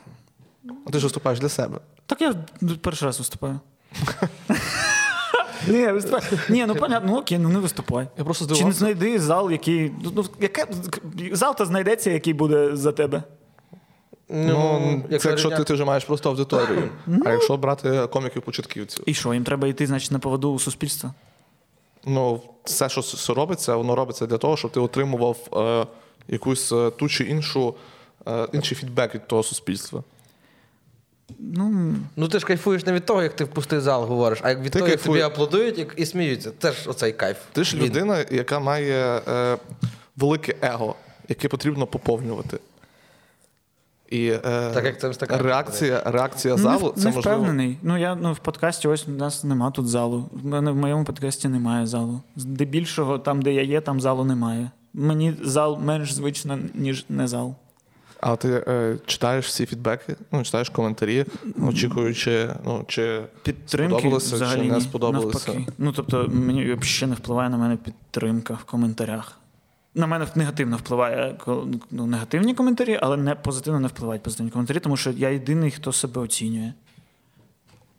[0.86, 1.78] А ти ж виступаєш для себе.
[2.06, 2.34] Так я
[2.82, 3.60] перший раз виступаю.
[5.68, 6.22] Ні, виступаю.
[6.48, 8.08] Ні, ну понятно, ну окей, ну не виступай.
[8.18, 9.92] Я просто Чи не знайди зал, який.
[10.04, 10.66] Ну, ну, яке,
[11.32, 13.22] зал то знайдеться, який буде за тебе.
[14.32, 16.88] Ну, як це якщо ти, ти вже маєш просто аудиторію.
[17.26, 21.14] А якщо брати коміків-початківців, І що, їм треба йти, значить, на поводу у суспільства?
[22.06, 25.86] ну все, що робиться, воно робиться для того, щоб ти отримував е,
[26.28, 27.74] якусь е, ту чи іншу,
[28.28, 30.02] е, інший фідбек від того суспільства.
[31.38, 34.50] Ну, Ну ти ж кайфуєш не від того, як ти в пустий зал говориш, а
[34.50, 36.52] як від Ти того, як тобі аплодують і, і сміються.
[36.58, 37.36] Це ж оцей кайф.
[37.52, 37.84] Ти ж Він.
[37.84, 39.58] людина, яка має е,
[40.16, 40.94] велике его,
[41.28, 42.58] яке потрібно поповнювати.
[44.10, 44.38] І е,
[44.74, 45.42] Так, як це в стакані.
[45.42, 47.38] реакція, реакція залу в- це не можливо.
[47.38, 47.78] впевнений.
[47.82, 50.28] Ну, я ну, в подкасті ось у нас нема тут залу.
[50.32, 52.20] В мене в моєму подкасті немає залу.
[52.36, 54.70] Здебільшого, там, де я є, там залу немає.
[54.94, 57.54] Мені зал менш звично, ніж не зал.
[58.20, 61.24] А ти е, читаєш всі фідбеки, ну, читаєш коментарі,
[61.68, 65.52] очікуючи, ну, чи Підтримки сподобалося, взагалі чи не сподобалося.
[65.52, 65.72] Навпаки.
[65.78, 69.36] Ну, тобто, мені взагалі не впливає на мене підтримка в коментарях.
[69.94, 71.36] На мене негативно впливає
[71.90, 75.92] ну, негативні коментарі, але не позитивно не впливають позитивні коментарі, тому що я єдиний, хто
[75.92, 76.72] себе оцінює.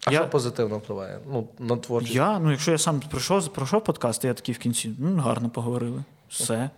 [0.05, 1.19] А Я- що позитивно впливає?
[1.31, 2.15] Ну, на творчість.
[2.15, 6.03] Я, ну якщо я сам пройшов, пройшов подкаст, я такий в кінці, ну, гарно поговорили.
[6.29, 6.69] Все.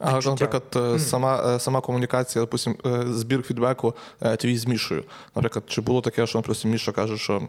[0.00, 3.94] А, наприклад, е, сама, е, сама комунікація, допустим, е, збір фідбеку
[4.38, 5.04] твій з Мішою.
[5.36, 7.48] Наприклад, чи було таке, що, наприклад, Міша каже, що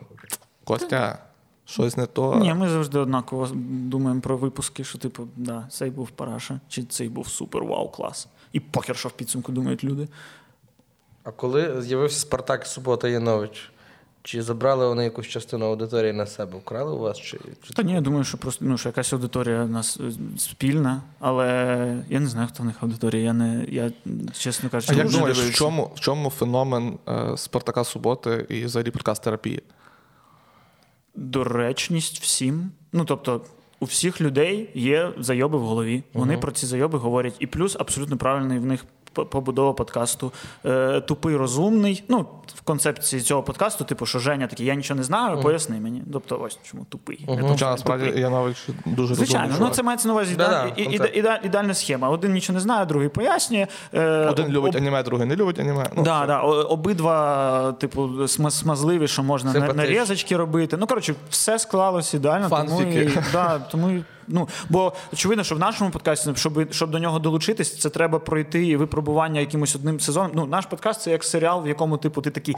[0.64, 1.18] Костя,
[1.70, 2.36] щось не то.
[2.36, 7.10] Ні, ми завжди однаково думаємо про випуски, що, типу, да, цей був параша, чи цей
[7.10, 8.28] був супер вау клас.
[8.54, 10.08] І похер, що в підсумку думають люди.
[11.24, 13.72] А коли з'явився Спартак Субота Янович,
[14.24, 16.58] чи забрали вони якусь частину аудиторії на себе?
[16.58, 17.18] Вкрали у вас?
[17.18, 17.74] Чи, чи...
[17.74, 21.48] Та ні, я думаю, що просто ну, що якась аудиторія у нас е, спільна, але
[22.10, 23.24] я не знаю, хто в них аудиторія.
[23.24, 23.92] Я не я
[24.34, 28.92] чесно кажучи, А як думаєш, в чому, в чому феномен е, Спартака Суботи і взагалі
[28.92, 29.62] подкаст терапії?
[31.16, 32.72] Доречність всім.
[32.94, 33.42] Ну тобто,
[33.80, 36.04] у всіх людей є зайоби в голові.
[36.14, 37.36] Вони про ці зайоби говорять.
[37.40, 40.32] І плюс абсолютно правильний в них побудова подкасту.
[40.66, 42.04] Е, тупий розумний.
[42.08, 46.04] Ну, в концепції цього подкасту, типу, що Женя такий, я нічого не знаю, поясни мені.
[46.14, 47.28] Тобто, ось чому тупий.
[47.60, 50.38] Я насправді Янович дуже Звичайно, ну це мається на увазі
[51.44, 52.10] ідеальна схема.
[52.10, 53.68] Один нічого не знає, другий пояснює.
[53.94, 55.90] Е, Один об- любить аніме, другий не любить аніме.
[55.96, 60.78] Ну, да, да, обидва, типу, сма- смазливі, що можна нарізочки робити.
[60.78, 62.50] Ну, коротше, все склалось ідеально.
[62.50, 63.02] Тому Фанфіки.
[63.02, 67.20] і, да, тому і, ну, бо очевидно, що в нашому подкасті, щоб, щоб до нього
[67.20, 70.32] долучитись, це треба пройти випробування якимось одним сезоном.
[70.36, 72.56] Ну, наш подкаст це як серіал, в якому, типу, ти такий,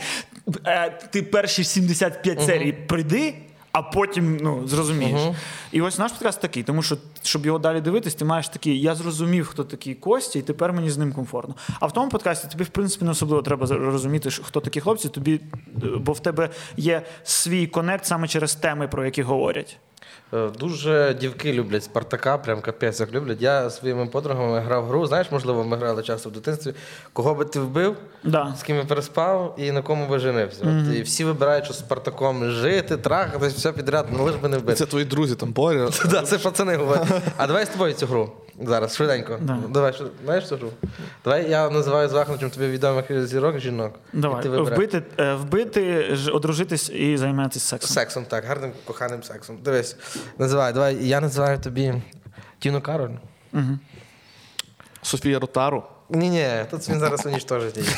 [0.66, 3.34] е, ти перші 75 серій прийди.
[3.74, 5.22] А потім ну зрозумієш.
[5.72, 8.96] І ось наш подкаст такий, тому що щоб його далі дивитись, ти маєш такий, я
[8.96, 11.56] зрозумів, хто такий Костя, і тепер мені з ним комфортно.
[11.80, 15.10] А в тому подкасті тобі, в принципі, не особливо треба за- розуміти, хто такі хлопці,
[15.10, 19.78] тобі, е, бо в тебе є свій конект саме через теми, про які говорять.
[20.34, 23.42] Е, Дуже дівки люблять Спартака, прям капець як люблять.
[23.42, 25.06] Я зі своїми подругами грав гру.
[25.08, 26.74] Знаєш, можливо, ми грали часто в дитинстві.
[27.14, 28.54] Кого би ти вбив, Да.
[28.60, 30.62] з ким я переспав і на кому би женився.
[30.64, 34.58] От, і всі вибирають, що з Спартаком жити, трахатись, все підряд, ну лиш би не
[34.58, 34.78] вбити.
[34.78, 36.02] Це твої друзі там поряд.
[36.12, 37.08] Да, це пацани говорять.
[37.38, 38.32] А давай з тобою цю гру.
[38.60, 39.40] Зараз, швиденько.
[39.42, 39.58] Да.
[39.70, 40.60] Давай, що- знаєш що?
[41.24, 44.00] Давай я називаю з Вахнучем тобі відомих зірок жінок.
[44.14, 47.90] і Давай, ти вбити, е, вбити, одружитись і займатися сексом.
[47.94, 49.58] Сексом, так, гарним коханим сексом.
[49.64, 49.96] Дивись,
[50.38, 51.94] називай, давай, я називаю тобі
[52.60, 53.12] Тіну Кароль.
[55.02, 55.84] Софія Ротару.
[56.12, 57.90] Ні, ні, тут він зараз унічтожить її.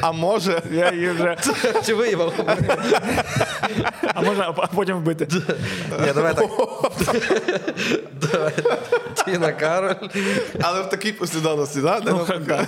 [0.00, 1.36] А може, Я її вже,
[1.86, 2.32] Чи виїбав?
[4.14, 5.28] а можна а потім вбити.
[6.06, 6.46] Ні, давай так.
[8.12, 8.52] Давай.
[9.24, 9.94] Тіна Кароль.
[10.62, 12.66] але в такій послідовності, Ну, да.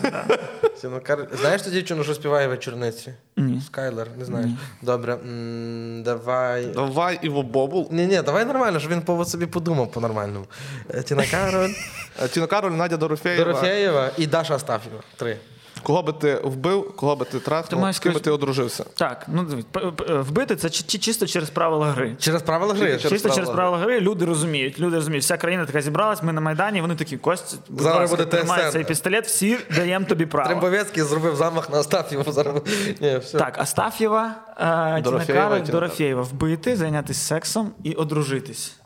[0.80, 1.24] Тіна Кароль.
[1.40, 3.12] Знаєш ту дівчину, що співає вечорниці?
[3.66, 4.50] Скайлер, не знаєш.
[4.82, 5.16] Добре.
[6.04, 6.66] Давай.
[6.66, 7.88] Давай Іво Бобул.
[7.90, 10.46] Ні, ні, давай нормально, щоб він по собі подумав по-нормальному.
[10.94, 11.70] Е, Тіна Кароль,
[12.24, 13.44] Е, Тіно Кароль, Надя Дорофєєва.
[13.44, 15.00] Дорофєєва і Даша Астафєва.
[15.16, 15.36] Три.
[15.82, 18.84] Кого би ти вбив, кого би ти трахнув, маєш з ким би ти одружився?
[18.94, 19.80] Так, ну п-
[20.20, 22.16] вбити це чи- чи- чисто через правила гри.
[22.18, 22.86] Через правила гри.
[22.86, 24.78] Через Чисто правила через правила гри люди розуміють.
[24.80, 28.16] Люди розуміють, вся країна така зібралась, ми на Майдані, вони такі, Кость, будь Зараз ласка,
[28.16, 30.48] буде тримай цей пістолет, всі даємо тобі право.
[30.48, 32.32] Трембовецький зробив замах на Астафєву.
[32.32, 32.62] Зараз.
[33.00, 33.38] Ні, все.
[33.38, 36.22] Так, Астаф'єва, е, Тіна Дорофєєва, Кароль, Дорофєєва.
[36.22, 38.76] Вбити, зайнятися сексом і одружитись.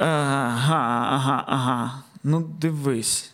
[0.00, 1.90] Е, Ага, ага, ага.
[2.24, 3.33] Ну, дивись.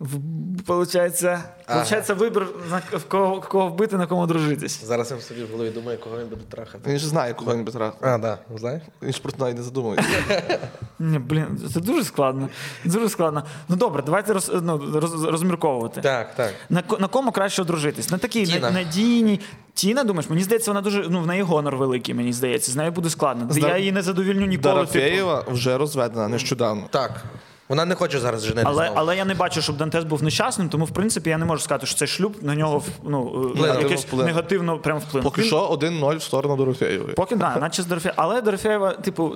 [0.00, 0.18] В-
[0.66, 4.84] Получається, получається вибір, на в кого, кого вбити, на кому одружитись.
[4.84, 6.90] Зараз я в собі в голові думаю, кого він буде трахати.
[6.90, 8.10] Він ж знає, кого він би трахнув.
[8.12, 8.38] А, да.
[8.56, 8.82] знаєш?
[9.02, 10.08] Він ж про навіть не задумується.
[10.98, 12.48] Ні, блін, це дуже складно.
[12.84, 13.44] Дуже складно.
[13.68, 16.00] Ну добре, давайте роз, ну, роз, розмірковувати.
[16.00, 16.52] Так, так.
[16.70, 18.10] На, на кому краще одружитись?
[18.10, 18.70] На такій Тіна.
[18.70, 19.40] надійній.
[19.74, 21.06] Тіна, думаєш, мені здається, вона дуже.
[21.08, 22.72] Ну, в неї гонор великий, мені здається.
[22.72, 23.46] З нею буде складно.
[23.52, 24.74] Зна- Я її не задовільню ніколи.
[24.74, 24.92] Типу.
[24.92, 26.82] Дорофєєва вже розведена нещодавно.
[26.90, 27.24] Так.
[27.68, 28.68] Вона не хоче зараз женитися.
[28.68, 28.98] Але, знову.
[29.00, 31.86] але я не бачу, щоб Дантес був нещасним, тому в принципі я не можу сказати,
[31.86, 34.24] що цей шлюб на нього ну, е, якесь Вплине.
[34.24, 35.24] негативно прям вплинув.
[35.24, 37.14] Поки Він- що 1-0 в сторону Дорофєєвої.
[37.14, 38.22] Поки да, наче з Дорофєєва.
[38.22, 39.34] Але Дорофєєва, типу,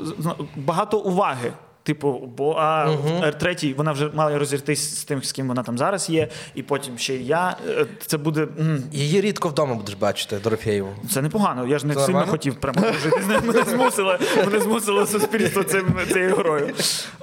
[0.57, 1.53] багато уваги.
[1.87, 3.25] Типу, бо а угу.
[3.39, 6.99] третій вона вже мала розіртись з тим, з ким вона там зараз є, і потім
[6.99, 7.57] ще й я.
[7.69, 8.49] Е, Це буде.
[8.93, 10.89] Її рідко вдома будеш бачити, Дорофєєву.
[11.11, 11.67] Це непогано.
[11.67, 12.31] Я ж не Це сильно нормально?
[12.33, 13.21] хотів прямо жити.
[13.47, 16.75] Мене змусило, мене змусило суспільство цим, цією грою.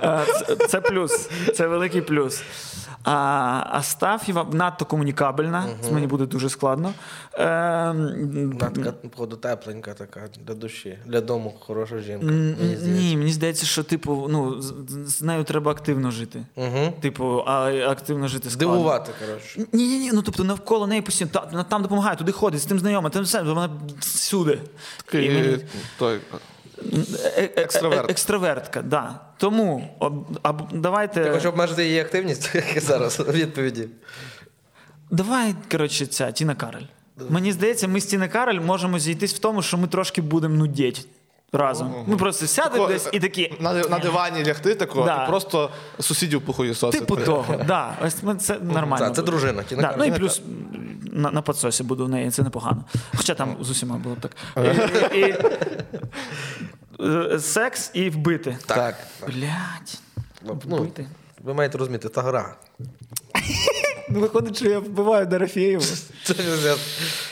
[0.03, 1.29] Е, Це, це плюс.
[1.55, 2.43] Це великий плюс.
[3.03, 5.65] А Астаф'єва надто комунікабельна.
[5.81, 6.93] Це мені буде дуже складно.
[7.33, 8.93] Е, Вона така,
[9.93, 12.25] така для душі, для дому хороша жінка.
[12.25, 12.87] Мені здається.
[12.87, 14.73] ні, мені здається, що типу, ну, з,
[15.05, 16.45] з нею треба активно жити.
[16.55, 16.93] Угу.
[17.01, 18.73] Типу, а активно жити складно.
[18.73, 19.59] Дивувати, коротше.
[19.73, 21.31] Ні, ні, ні, ну тобто навколо неї постійно
[21.69, 24.59] там допомагає, туди ходить, з тим знайома, тим все, вона всюди.
[25.13, 25.57] І мені-
[25.99, 26.19] той,
[27.55, 28.09] Екстраверт.
[28.09, 29.19] е- Екстравертка, да.
[29.37, 31.23] Тому об, аб, давайте.
[31.23, 33.87] Ти хочеш обмежити її активність як зараз в відповіді.
[35.11, 36.83] Давай, коротше, ця Тіна Кароль.
[37.29, 41.07] Мені здається, ми з Тіна Кароль можемо зійтись в тому, що ми трошки будемо нудіть
[41.53, 41.93] разом.
[42.07, 43.53] Ми просто сядемо Тако, десь і такі.
[43.59, 45.23] на, на дивані лягти тако, Да.
[45.23, 47.05] і просто сусідів похуєсосити.
[47.05, 49.07] Типу того, да, ось ми- це нормально.
[49.09, 49.63] Це, це дружина.
[49.71, 50.41] Да, ну і плюс
[51.11, 52.83] на, на подсосі буду в неї, це непогано.
[53.15, 54.31] Хоча там з усіма було б так.
[55.13, 55.35] І, і,
[57.05, 58.57] е, секс і вбити.
[58.65, 58.95] Так.
[59.27, 59.99] Блять.
[60.41, 61.07] Ну, Вбити.
[61.43, 62.55] ви маєте розуміти, та гра.
[64.09, 65.83] Ну, виходить, що я вбиваю Дорофєєву.
[66.23, 66.33] Це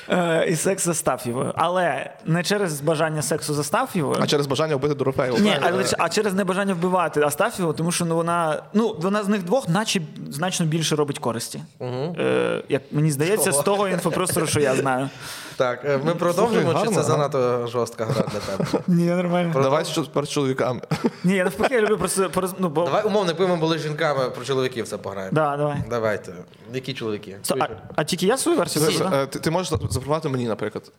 [0.09, 1.53] Е, і секс застав його.
[1.55, 4.17] Але не через бажання сексу застав його.
[4.19, 5.37] А через бажання вбити Дорофеєву.
[5.37, 9.43] Ні, але а через небажання вбивати Астафєву, тому що ну вона ну вона з них
[9.43, 11.61] двох, наче значно більше робить користі.
[11.81, 15.09] Е, як мені здається, з того інфопростору, що я знаю.
[15.61, 18.83] Так, е, ми продовжимо, чи гарно, це занадто жорстка гра для тебе?
[18.87, 19.61] Ні, нормально.
[19.61, 20.81] Давай що перед чоловіками.
[21.23, 22.53] Ні, я навпаки, я люблю просто пороз...
[22.59, 22.85] ну, бо...
[22.85, 25.35] Давай умовно, якби ми були жінками, про чоловіків це пограємо.
[25.35, 25.83] Да, давай.
[25.89, 26.33] Давайте.
[26.73, 27.37] Які чоловіки?
[27.43, 29.23] Сто- А, а тільки я свою версію да?
[29.23, 30.91] е, ти, ти можеш запропонувати мені, наприклад.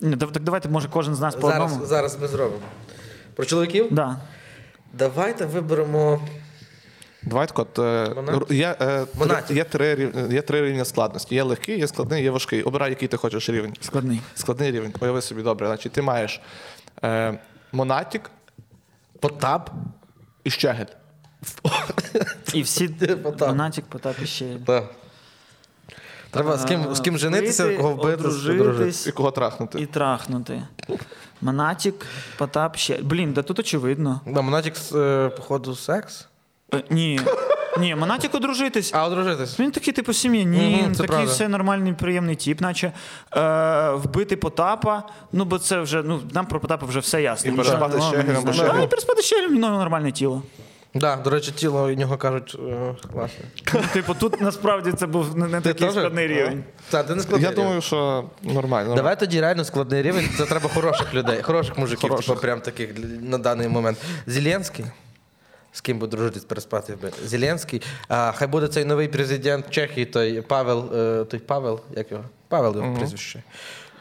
[0.00, 1.86] Ні, так давайте, може, кожен з нас по Зараз, одному.
[1.86, 2.62] зараз ми зробимо.
[3.34, 3.86] Про чоловіків?
[3.90, 4.16] Да.
[4.92, 6.20] Давайте виберемо.
[7.26, 7.78] Давай так от.
[7.78, 8.14] е,
[8.54, 11.34] Є, е, три- є, три, є три рівня складності.
[11.34, 12.62] Є легкий, є складний, є важкий.
[12.62, 13.74] Обирай, який ти хочеш рівень.
[13.80, 14.20] Складний.
[14.34, 14.94] Складний рівень.
[15.00, 15.66] Уяви собі добре.
[15.66, 16.40] Значить, ти маєш
[17.04, 17.38] е,
[17.72, 18.30] монатік
[19.20, 19.70] Потап.
[20.44, 20.84] і щегель.
[22.54, 22.88] І всі
[23.22, 23.48] Потап.
[23.48, 24.56] Монатік, Потап і ще.
[24.66, 24.84] Так.
[26.30, 29.06] Треба з ким, з ким женитися, кого вбити, одружитись.
[29.06, 29.80] І кого трахнути.
[29.80, 30.62] І трахнути.
[31.40, 32.06] Монатік,
[32.38, 32.98] Потап ще.
[33.02, 34.20] Блін, да тут очевидно.
[34.26, 36.26] Да, Монатік, з, е, походу, секс.
[36.74, 37.20] Е, ні.
[37.78, 38.90] Ні, Монатік одружитись.
[38.94, 39.60] А, одружитись.
[39.60, 41.32] Він такий, типу, сім'янин, Мгм, це такий правда.
[41.32, 42.92] все нормальний, приємний тіп, наче
[43.36, 45.02] е, вбити Потапа.
[45.32, 47.52] Ну, бо це вже, ну, нам про Потапа вже все ясно.
[47.52, 48.02] І переспати з.
[48.02, 50.42] Щегель- А, і переспати з ну, нормальне тіло.
[50.94, 53.44] Да, до речі, тіло у нього кажуть е, класне.
[53.74, 56.64] Ну, Типу, тут насправді це був не, не такий складний рівень.
[56.90, 57.64] Так, ти не складний Я рівень.
[57.64, 58.94] думаю, що нормально.
[58.94, 60.28] Давай тоді реально складний рівень.
[60.38, 62.26] Це треба хороших людей, хороших мужиків, Хороших.
[62.28, 62.90] типу, прям таких
[63.22, 63.98] на даний момент.
[64.26, 64.84] Зеленський.
[65.76, 67.10] З ким би дружитись, переспати би.
[67.24, 67.82] Зеленський.
[68.08, 72.24] А, хай буде цей новий президент Чехії, той Павел, е, той Павел, як його?
[72.48, 73.42] Павел його прізвище.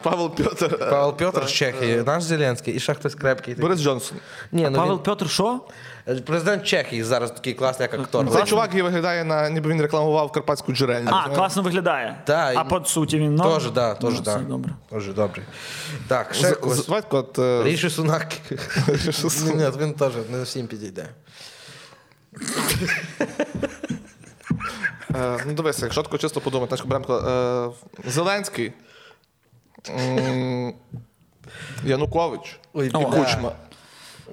[0.03, 0.65] Павел Петр.
[0.81, 3.55] е, Павел Петр з Чехії, наш Зеленський, і ще хтось крепкий.
[3.55, 4.17] Борис Джонсон.
[4.51, 5.61] Ні, ну Павел він- Петр, що?
[6.07, 8.31] е, президент Чехії зараз такий класний, як актор.
[8.31, 11.11] Цей чувак який виглядає на ніби він рекламував карпатську джерельну.
[11.13, 12.17] А, класно виглядає.
[12.27, 13.49] Да, а і- по суті він норм?
[13.49, 14.37] Тоже, да, тоже, Ну, да.
[14.37, 14.73] добре.
[14.91, 15.41] Дуже добре.
[16.07, 18.27] Так, ще З- е, Ріші Сунак.
[18.87, 19.55] Ріші Сунак.
[19.55, 21.05] Ні, він теж не всім підійде.
[25.15, 26.75] Е, ну дивися, якщо тако чисто подумати,
[27.09, 27.69] е,
[28.07, 28.73] Зеленський,
[31.83, 32.91] Янукович Ой, і.
[32.91, 33.51] Кучма.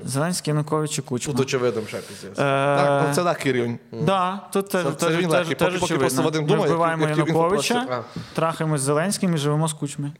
[0.04, 1.34] Зеленський, Янукович і Кучма.
[1.34, 2.36] Тут очевидно ще піздець.
[2.36, 3.78] Так, ну, це легкий рівень.
[3.92, 5.54] Да, тут теж, Це- він теж, легкий.
[5.54, 9.68] теж Поки- просто Вадим Ми думає, вбиваємо які він Януковича, трахаємось з Зеленським і живемо
[9.68, 10.12] з Кучми.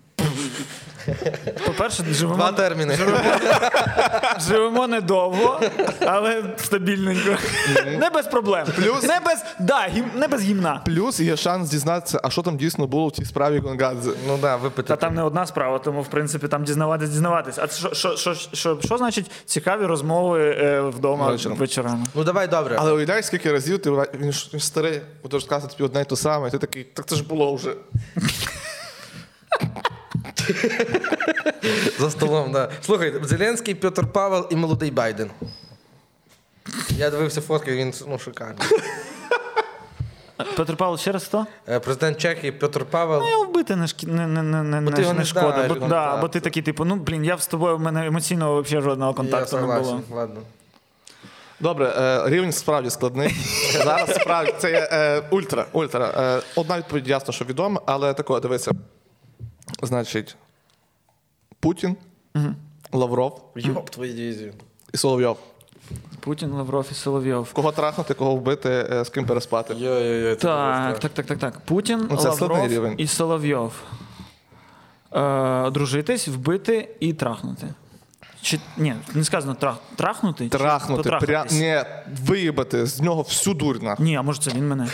[1.67, 2.99] По-перше, живемо, Два терміни.
[4.41, 5.61] живемо недовго,
[6.07, 7.37] але стабільненько.
[7.99, 8.67] Не без проблем.
[8.77, 10.83] Плюс- Не без, да, гім, не без гімна.
[10.87, 14.11] Плюс є шанс дізнатися, а що там дійсно було в тій справі Гонгадзе.
[14.29, 14.89] Ну да, випити.
[14.89, 17.59] Та там не одна справа, тому в принципі там дізнаватись, дізнаватись.
[17.59, 21.59] А що, що, що, що, що значить цікаві розмови е, вдома Вечором.
[21.59, 22.05] вечорами?
[22.15, 22.77] Ну давай добре.
[22.79, 23.91] Але уявляєш, скільки разів ти
[24.21, 27.17] він ж старий, буде розказувати тобі одне й те саме, і ти такий, так це
[27.17, 27.71] ж було вже.
[31.99, 32.71] За столом, да.
[32.83, 35.31] Слухай, Зеленський, Петр Павел і молодий Байден.
[36.89, 38.69] Я дивився фотки, він ну, шикарний.
[40.57, 41.47] Петр Павлович, ще раз хто?
[41.69, 43.21] Е, Президент Чехії Петр Павел.
[43.21, 44.07] Ну, його вбити не, шкі...
[44.07, 45.53] не, не, не, не, ти не, його не шкода.
[45.53, 48.07] знаєш, Бо, да, так, бо ти такий, типу, ну блін, я з тобою, в мене
[48.07, 49.75] емоційного взагалі жодного Я контакту не було.
[49.75, 50.41] согласен, ладно.
[51.61, 53.35] Добре, е, рівень справді складний.
[53.85, 55.67] Зараз справді це є е, ультра.
[55.73, 56.07] ультра.
[56.17, 58.73] Е, одна відповідь ясно, що відома, але тако, дивися.
[59.83, 60.37] Значить,
[61.61, 61.97] Путін,
[62.93, 64.53] Лавров Йоп, твої дізі.
[64.93, 65.39] і Соловйов.
[66.21, 67.53] Путін, Лавров і Соловйов.
[67.53, 69.75] Кого трахнути, кого вбити, е, з ким переспати.
[69.75, 71.61] Йо-йо-йо, Так, так, так, так, так.
[71.61, 72.95] Путін, Ну, це Лавров рівень.
[72.99, 73.73] і Соловйов.
[75.15, 77.67] Е, дружитись, вбити і трахнути.
[78.43, 80.49] Чи ні, не сказано трах, трахнути?
[80.49, 80.59] чи
[81.27, 81.47] пря...
[81.51, 81.81] Ні,
[82.27, 84.07] виїбати з нього всю дурь нахуй.
[84.07, 84.89] Ні, а може це він мене.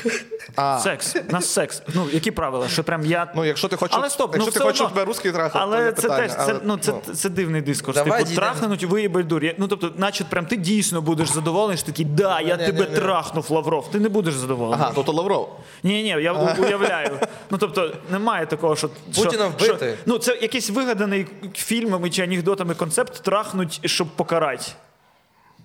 [0.56, 0.78] А.
[0.78, 1.16] Секс.
[1.28, 1.82] У нас секс.
[1.94, 2.68] Ну, які правила?
[2.68, 3.32] Що прям я.
[3.36, 4.90] Ну, якщо ти хочеш, Але стоп, якщо ну, ти хочеш, одно.
[4.94, 6.22] тебе русський трахав, то Але не це питання.
[6.22, 7.96] теж це, Але, ну, це, це дивний дискурс.
[7.98, 9.44] Давай типу, трахнуть, виїбать дурь.
[9.44, 12.78] Я- Ну, тобто, наче прям ти дійсно будеш задоволений, що такий, да, я Ні-ні-ні.
[12.78, 13.90] тебе трахнув, Лавров.
[13.90, 14.84] Ти не будеш задоволений.
[14.84, 15.60] Ага, то то Лавров.
[15.82, 17.10] Ні, ні, я у- уявляю.
[17.50, 19.86] Ну тобто немає такого, що Путіна що, вбити.
[19.86, 24.64] Що, ну це якийсь вигаданий фільмами чи анекдотами концепт трахнуть, щоб покарати.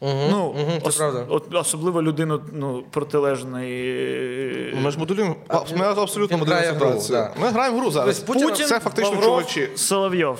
[0.01, 1.25] ну, мгм, це правда.
[1.29, 4.77] От, особливо людину ну, протилежної.
[4.81, 5.35] Ми ж моделюємо.
[5.47, 7.17] А, Ми абсолютно він моделюємо гру, ситуацію.
[7.17, 7.41] да.
[7.41, 8.19] Ми граємо в гру зараз.
[8.19, 9.69] Тобто Путіна- це фактично Лавров, чувачі.
[9.75, 10.39] Соловйов.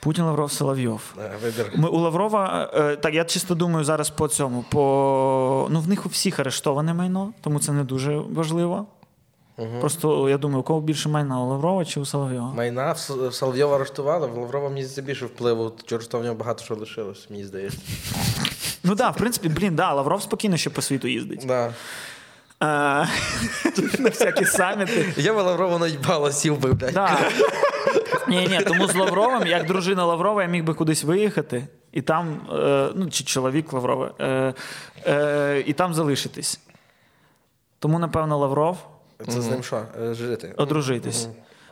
[0.00, 1.00] Путін Лавров Соловйов.
[1.18, 1.72] Е, Вибір.
[1.76, 4.64] Ми у Лаврова, е, так я чисто думаю зараз по цьому.
[4.70, 8.86] По, ну, в них у всіх арештоване майно, тому це не дуже важливо.
[9.80, 12.52] Просто я думаю, у кого більше майна у Лаврова чи у Соловйова?
[12.52, 16.64] Майна в Соловйова арештували, в Лаврова мені здається більше впливу, через то в нього багато
[16.64, 17.78] що лишилось, мені здається.
[18.84, 21.44] Ну так, в принципі, блін, да, Лавров спокійно ще по світу їздить.
[21.46, 21.66] Да.
[21.66, 21.72] Е,
[23.98, 25.14] На всякі саміти.
[25.16, 26.92] Я би Лаврова наїбала, сів би, блядь.
[26.92, 27.18] Да.
[28.28, 32.40] Ні, ні, тому з Лавровим, як дружина Лаврова, я міг би кудись виїхати, і там,
[32.52, 34.10] е, ну, чи чоловік Лаврова,
[35.06, 36.60] е, і там залишитись.
[37.78, 38.78] Тому, напевно, Лавров
[39.28, 39.82] Це з ним що?
[40.02, 40.54] Е, Жити.
[40.56, 41.28] одружитись.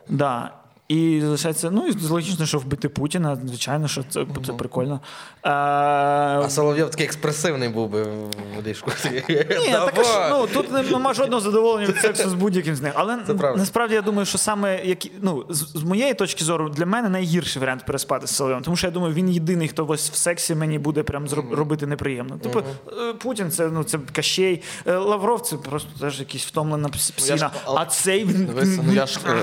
[0.09, 0.53] Да.
[0.89, 5.01] І залишається, ну, і логічно, що вбити Путіна, звичайно, що це, це прикольно.
[5.45, 8.91] А Соловйов такий експресивний був би в ліжку.
[9.29, 12.93] Ні, так, а що, ну, тут нема жодного задоволення від сексу з будь-яким з них.
[12.97, 13.19] Але
[13.57, 17.61] насправді я думаю, що саме які, ну, з, з моєї точки зору, для мене найгірший
[17.61, 18.65] варіант переспати з Соловйовим.
[18.65, 21.87] Тому що я думаю, він єдиний, хто ось в сексі мені буде прям зроб- робити
[21.87, 22.39] неприємно.
[22.39, 27.13] Типу, е, Путін це, ну, це Кащей, е, Лавров це просто теж якийсь втомлена пс-
[27.19, 27.51] Ну, ж- псина.
[27.67, 28.51] А цей він.
[28.87, 29.43] Ну я ж е,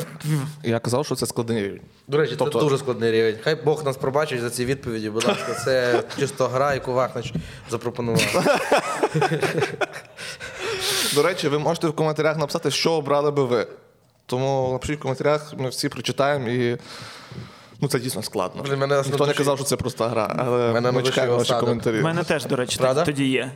[0.70, 1.80] я казав, що це складний рівень.
[2.08, 3.36] До речі, Тобто- це дуже складний рівень.
[3.44, 5.54] Хай Бог нас пробачить за ці відповіді, будь ласка.
[5.66, 5.89] Це
[6.20, 7.34] чисто гра, яку Вахнич
[7.70, 8.60] запропонував.
[11.16, 13.68] До речі, ви можете в коментарях написати, що обрали би ви.
[14.26, 16.78] Тому напишіть в коментарях, ми всі прочитаємо і.
[17.82, 18.64] Ну, це дійсно складно.
[18.64, 22.00] Блін, мене Ніхто не казав, що це проста гра, але Мене ми чекаємо ваші коментарі.
[22.00, 23.04] У мене теж, до речі, Правда?
[23.04, 23.52] тоді є.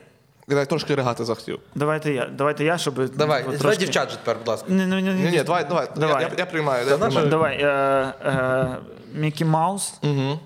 [0.48, 1.60] Я трошки ригати захотів.
[1.76, 3.10] Давайте я, давайте я, щоб.
[3.10, 4.66] Давай, трошки- давай дівчат же тепер, будь ласка.
[4.70, 5.88] Ні, ні, ні, Ні, ні, давай, давай.
[5.96, 6.24] Давай.
[6.24, 6.86] Я, я, я приймаю.
[6.90, 7.30] Я наша- приймаю.
[7.30, 7.58] Давай.
[7.62, 8.78] Е, е,
[9.14, 10.40] Мікі Маус, Угу.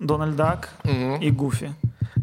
[0.00, 0.68] Дональд Дак
[1.20, 1.70] і Гуфі.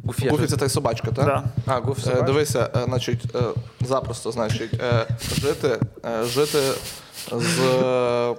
[0.05, 0.29] Гуфі.
[0.29, 1.25] Гуфі це та й собачка, так?
[1.25, 1.43] Да.
[1.65, 2.21] А, Гуфі Е.
[2.21, 3.39] Дивися, е, значить, е,
[3.81, 5.07] запросто, значить, е,
[5.41, 6.59] жити, е, жити
[7.31, 8.35] з е,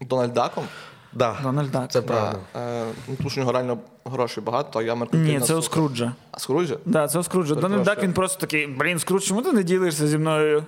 [0.00, 0.64] Дональдаком.
[1.12, 1.36] Да.
[1.42, 1.92] Дональд Дак.
[1.92, 2.38] Це правда.
[2.56, 5.62] Е, ну, тому що у нього реально грошей багато, а я меркантильна Ні, це у
[5.62, 6.12] Скруджа.
[6.30, 6.76] А Скруджа?
[6.84, 7.54] Да, це у Скруджа.
[7.54, 10.64] Дональд Дак він просто такий, блін, Скрудж, чому ти не ділишся зі мною?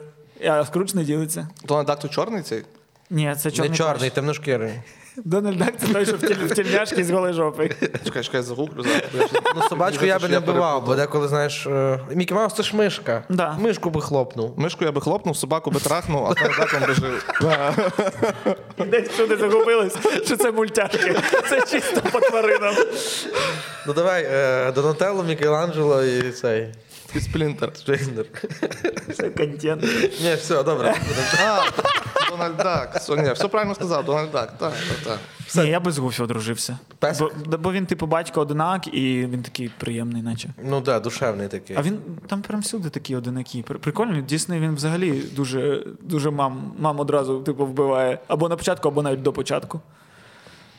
[0.48, 1.48] А Скрудж не ділиться.
[1.64, 2.62] Дональдак то чорний цей?
[3.10, 3.70] Ні, це чорний.
[3.70, 4.72] Не чорний, темношкірий.
[5.16, 7.70] Дональд Дак це той, що в тіль- в тільняшки з голої жопи.
[8.04, 9.30] Чекай, чекай, загуглю зараз.
[9.56, 13.24] Ну, собачку я би не вбивав, бо деколи, знаєш, е, Мікі Маус це ж мишка.
[13.28, 13.52] Да.
[13.60, 14.58] Мишку би хлопнув.
[14.58, 17.34] Мишку я би хлопнув, собаку би трахнув, а Дональдаком би жив.
[18.90, 21.16] Десь що загубились, що це мультяшки.
[21.48, 22.74] Це чисто по тваринам.
[23.86, 26.68] Ну давай, е, Донателло, Мікеланджело і цей.
[27.20, 27.72] Сплінтер.
[27.86, 28.26] Джейндер.
[29.14, 29.82] Це контент.
[30.22, 30.94] Ні, все, добре.
[31.46, 31.60] А,
[32.30, 32.96] Дональд Дак.
[32.96, 34.58] Все, ні, все правильно сказав, Дональд Дак.
[34.58, 35.18] Так, так, так.
[35.64, 36.78] Ні, я би з Гуфі одружився.
[36.98, 37.28] Песик?
[37.46, 40.48] Бо, бо він, типу, батько одинак, і він такий приємний, наче.
[40.64, 41.76] Ну так, да, душевний такий.
[41.76, 43.64] А він там прям всюди такі одинаки.
[43.66, 48.18] При- Прикольно, Дійсний він взагалі дуже, дуже мам, мам одразу типу, вбиває.
[48.28, 49.80] Або на початку, або навіть до початку.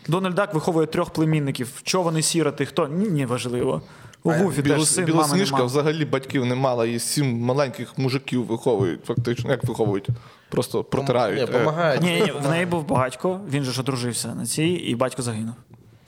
[0.08, 1.70] Дональд Дак виховує трьох племінників.
[1.84, 2.88] Що вони сіроти, хто?
[2.88, 3.82] Ні, не важливо.
[4.26, 5.66] У Гуфі теж син, мами Білосніжка нема.
[5.66, 9.52] взагалі батьків не мала, і сім маленьких мужиків виховують, фактично.
[9.52, 10.08] Як виховують?
[10.50, 11.40] Просто протирають.
[11.52, 12.02] Ні, помагають.
[12.02, 15.54] Ні, ні, в неї був батько, він же ж одружився на цій, і батько загинув.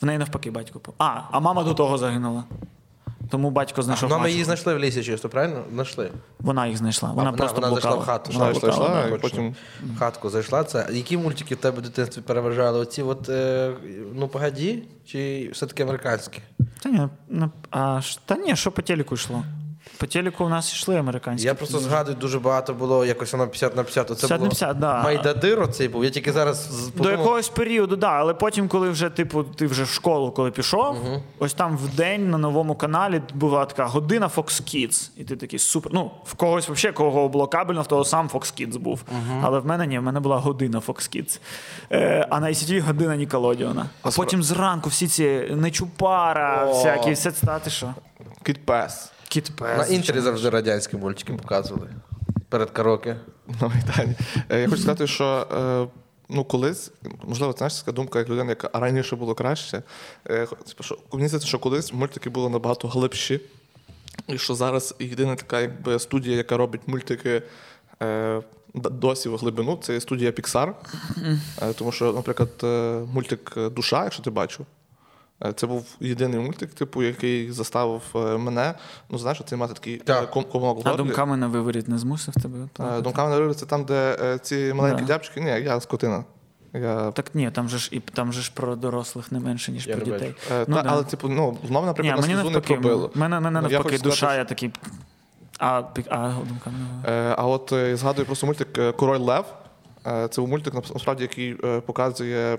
[0.01, 0.79] В неї навпаки батько.
[0.79, 2.43] по- А, а мама до того загинула.
[3.29, 4.09] Тому батько знайшов.
[4.09, 5.63] Ну, ми її знайшли в лісі чисто, правильно?
[5.73, 6.11] Знайшли.
[6.39, 7.09] Вона їх знайшла.
[7.09, 9.15] Вона, вона- просто вона зайшла в хату, Вона зайшла, блукала, зайшла, да.
[9.15, 9.55] і потім
[9.95, 10.63] В хатку зайшла.
[10.63, 10.87] Це.
[10.91, 12.79] Які мультики в тебе в дитинстві переважали?
[12.79, 13.71] Оці от, е,
[14.15, 16.39] ну, погоді, чи все-таки американські?
[16.83, 19.43] Та ні, на- а, та ні, що по телеку йшло?
[19.99, 21.47] По телеку у нас йшли американські.
[21.47, 24.07] Я просто згадую, дуже багато було якось воно 50 на 50.
[24.07, 25.03] Це 50 на було 50, да.
[25.03, 26.03] Майдадир оцей був.
[26.03, 29.83] Я тільки зараз з- До якогось періоду, да, але потім, коли вже, типу, ти вже
[29.83, 30.95] в школу, коли пішов,
[31.39, 35.09] ось там в день на новому каналі була така година Fox Kids.
[35.17, 35.91] І ти такий супер.
[35.95, 39.03] Ну, в когось взагалі, кого було кабельно, в того сам Fox Kids був.
[39.41, 41.39] Але в мене ні, в мене була година Fox Kids.
[41.91, 43.85] Е, а на ICTV година Ніколодіона.
[44.01, 46.73] А потім зранку всі ці Нечупара, О.
[46.73, 47.93] всякі, все це та ти що?
[48.43, 49.11] Кіт Пес.
[49.29, 49.77] Кіт Пес.
[49.89, 51.89] на інтері завжди радянські мультики показували.
[52.49, 53.17] Перед караоке.
[53.61, 54.15] На Майдані.
[54.49, 55.87] Е, Я хочу сказати, що е,
[56.29, 56.91] ну, колись,
[57.23, 59.83] можливо, це знаєш, така думка, як людина, яка раніше було краще.
[60.29, 63.41] Е, типу, що, Мені здається, що колись мультики були набагато глибші.
[64.27, 67.41] І що зараз єдина така якби, студія, яка робить мультики
[68.03, 68.41] е,
[68.73, 70.73] досі в глибину, це студія Pixar.
[71.61, 72.49] Е, тому що, наприклад,
[73.13, 74.65] мультик Душа, якщо ти бачив.
[75.45, 78.73] Е, Це був єдиний мультик, типу, який заставив е, мене,
[79.09, 80.23] ну знаєш, це мати такий Так.
[80.37, 82.99] е, комок А думками на виворіт не змусив тебе?
[83.01, 85.07] Думками на це там, де ці маленькі Да.
[85.07, 85.41] дябчики.
[85.41, 86.23] Ні, я скотина.
[86.73, 89.87] Я, Так ні, там же ж і там же ж про дорослих не менше, ніж
[89.87, 90.35] Я про дітей.
[90.51, 90.89] е, Ну, та, да.
[90.91, 93.11] Але, типу, ну, знову, Ні, наприклад, на мені слізу не навпаки, пробило.
[93.15, 94.71] мене, мене Ну, навпаки душа, сказати, я такий.
[95.59, 96.75] А, а думками
[97.05, 99.45] не Е, А от я згадую просто мультик Король Лев.
[100.03, 101.53] Це був мультик, насправді, який
[101.85, 102.57] показує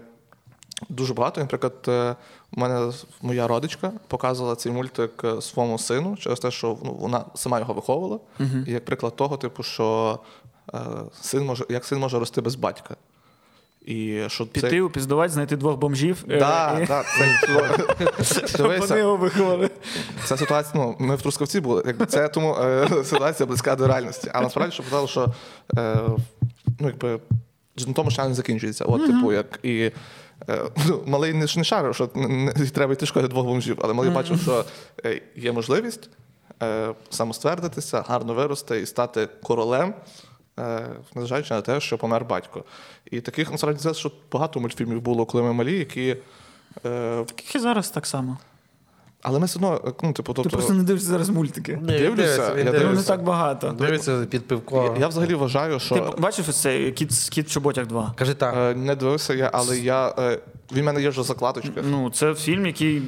[0.89, 1.41] дуже багато.
[1.41, 2.17] Наприклад, е,
[2.57, 7.25] у мене моя родичка показувала цей мультик е, своєму сину через те, що ну, вона
[7.35, 8.19] сама його виховувала.
[8.67, 10.19] І як приклад того, типу, що
[10.75, 10.79] е,
[11.21, 12.97] син може, як син може рости без батька.
[13.89, 14.81] І що Піти це...
[14.83, 16.25] упіздувати, знайти двох бомжів.
[16.31, 19.71] е, Да, і- да, це, вони його виховали.
[20.25, 24.31] Ця ситуація, ну, ми в Трускавці були, якби це тому е, ситуація близька до реальності.
[24.35, 25.35] А насправді, що казали, що
[25.79, 26.01] е,
[26.81, 27.21] ну, якби,
[27.87, 28.85] на тому що не закінчується.
[28.85, 29.93] От, типу, як і е,
[30.89, 34.11] ну, малий не, ж не шарив, що не, треба йти шкоди двох бомжів, але малий
[34.11, 34.65] бачив, що
[35.05, 36.11] е, є можливість
[36.63, 39.95] е, самоствердитися, гарно вирости і стати королем.
[40.59, 42.65] е, Незважаючи на те, що помер батько.
[43.11, 46.17] І таких насправді що багато мультфільмів було, коли ми малі, які.
[46.87, 48.39] Е, Таких і зараз так само.
[49.23, 51.79] Але ми все одно, ну, типу, Ти тобто, просто не дивишся зараз мультики.
[51.83, 53.71] Ні, Дивлюся, я Ну, не так багато.
[53.71, 54.97] Дивиться під пивко.
[55.01, 58.13] Я взагалі вважаю, що Ти бачив ось цей кіт, кіт в чоботях 2?
[58.17, 58.55] Кажи так.
[58.57, 60.39] е, не дивився я, але я е,
[60.73, 61.83] він в мене є вже закладочка.
[61.91, 63.03] Ну, це фільм, який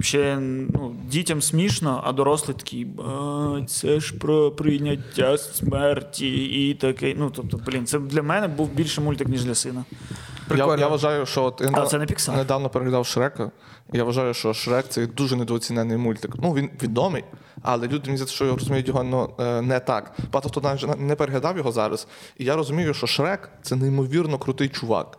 [0.00, 7.14] ще ну, дітям смішно, а дорослі такі, бать, це ж про прийняття смерті і таке.
[7.18, 9.84] Ну, тобто, блін, це для мене був більше мультик, ніж для сина.
[9.90, 10.80] Я, Прикольно.
[10.80, 12.36] я вважаю, що от, я Але це не Pixar.
[12.36, 13.50] недавно переглядав Шрека.
[13.92, 16.30] Я вважаю, що Шрек це дуже недооцінений мультик.
[16.42, 17.24] Ну він відомий,
[17.62, 20.12] але люди мені що розуміють його ну, е, не так.
[20.32, 22.06] Багато хто навіть не переглядав його зараз.
[22.38, 25.18] І я розумію, що Шрек це неймовірно крутий чувак.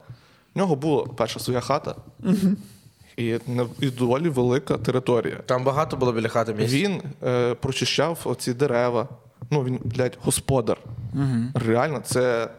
[0.55, 1.95] В нього була перша своя хата.
[3.17, 3.39] І,
[3.79, 5.35] і доволі велика територія.
[5.45, 6.73] Там багато було біля хати місць.
[6.73, 9.07] Він е, прочищав оці дерева.
[9.51, 10.77] Ну, він, блядь, господар.
[11.53, 12.49] Реально, це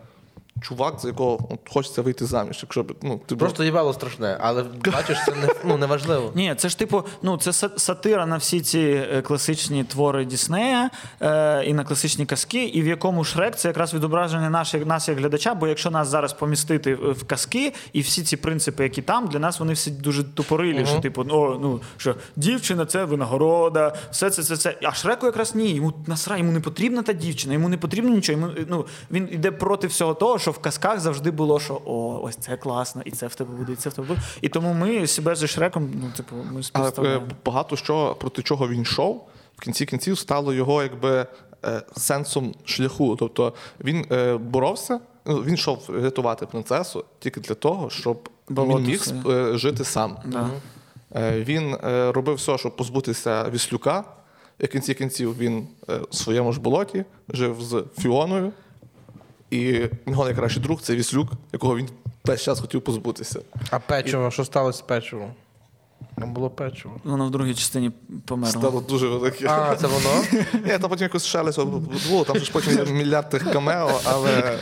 [0.63, 2.59] чувак, за якого от, хочеться вийти заміж.
[2.63, 6.33] Якщо б, ну, ти Просто їбало страшне, але бачиш, це не, ну, неважливо.
[6.35, 8.79] Ні, це ж типу, ну це са- сатира на всі ці
[9.13, 10.91] е, класичні твори Діснея
[11.23, 15.19] е, і на класичні казки, і в якому Шрек це якраз відображення наш, нас як
[15.19, 15.55] глядача.
[15.55, 19.39] Бо якщо нас зараз помістити в в казки, і всі ці принципи, які там, для
[19.39, 20.87] нас вони всі дуже тупорилі.
[20.87, 24.79] Що типу, о, ну що дівчина це винагорода, все це, це, це.
[24.83, 25.69] А Шреку якраз ні.
[25.69, 28.41] Йому насра, йому не потрібна та дівчина, йому не потрібно нічого.
[28.41, 32.37] Йому ну він іде проти всього того, що в казках завжди було, що о, ось
[32.37, 34.21] це класно, і це в тебе буде, і це в тебе буде.
[34.41, 38.69] І тому ми себе зі Шреком, ну типу, ми Але е, багато що проти чого
[38.69, 41.27] він йшов, в кінці кінців стало його якби
[41.65, 43.17] е, сенсом шляху.
[43.17, 48.87] Тобто він е, боровся, ну, він йшов рятувати принцесу тільки для того, щоб Болото він
[48.87, 50.17] міг жити сам.
[50.25, 50.51] Да.
[51.31, 51.77] Він
[52.11, 54.05] робив все, щоб позбутися Віслюка.
[54.59, 58.53] І в кінці кінців він в своєму ж болоті жив з Фіоною.
[59.51, 61.89] І його найкращий друг це Віслюк, якого він
[62.25, 63.41] весь час хотів позбутися.
[63.71, 65.33] А печиво, що сталося з печивом?
[66.19, 66.95] Там було печиво.
[67.05, 67.91] Воно в другій частині
[68.27, 68.61] померло.
[68.61, 69.47] Стало дуже велике.
[69.49, 70.23] А, це воно?
[70.65, 74.59] Ні, там потім якось шелесть було, там ж потім є мільярд тих камео, але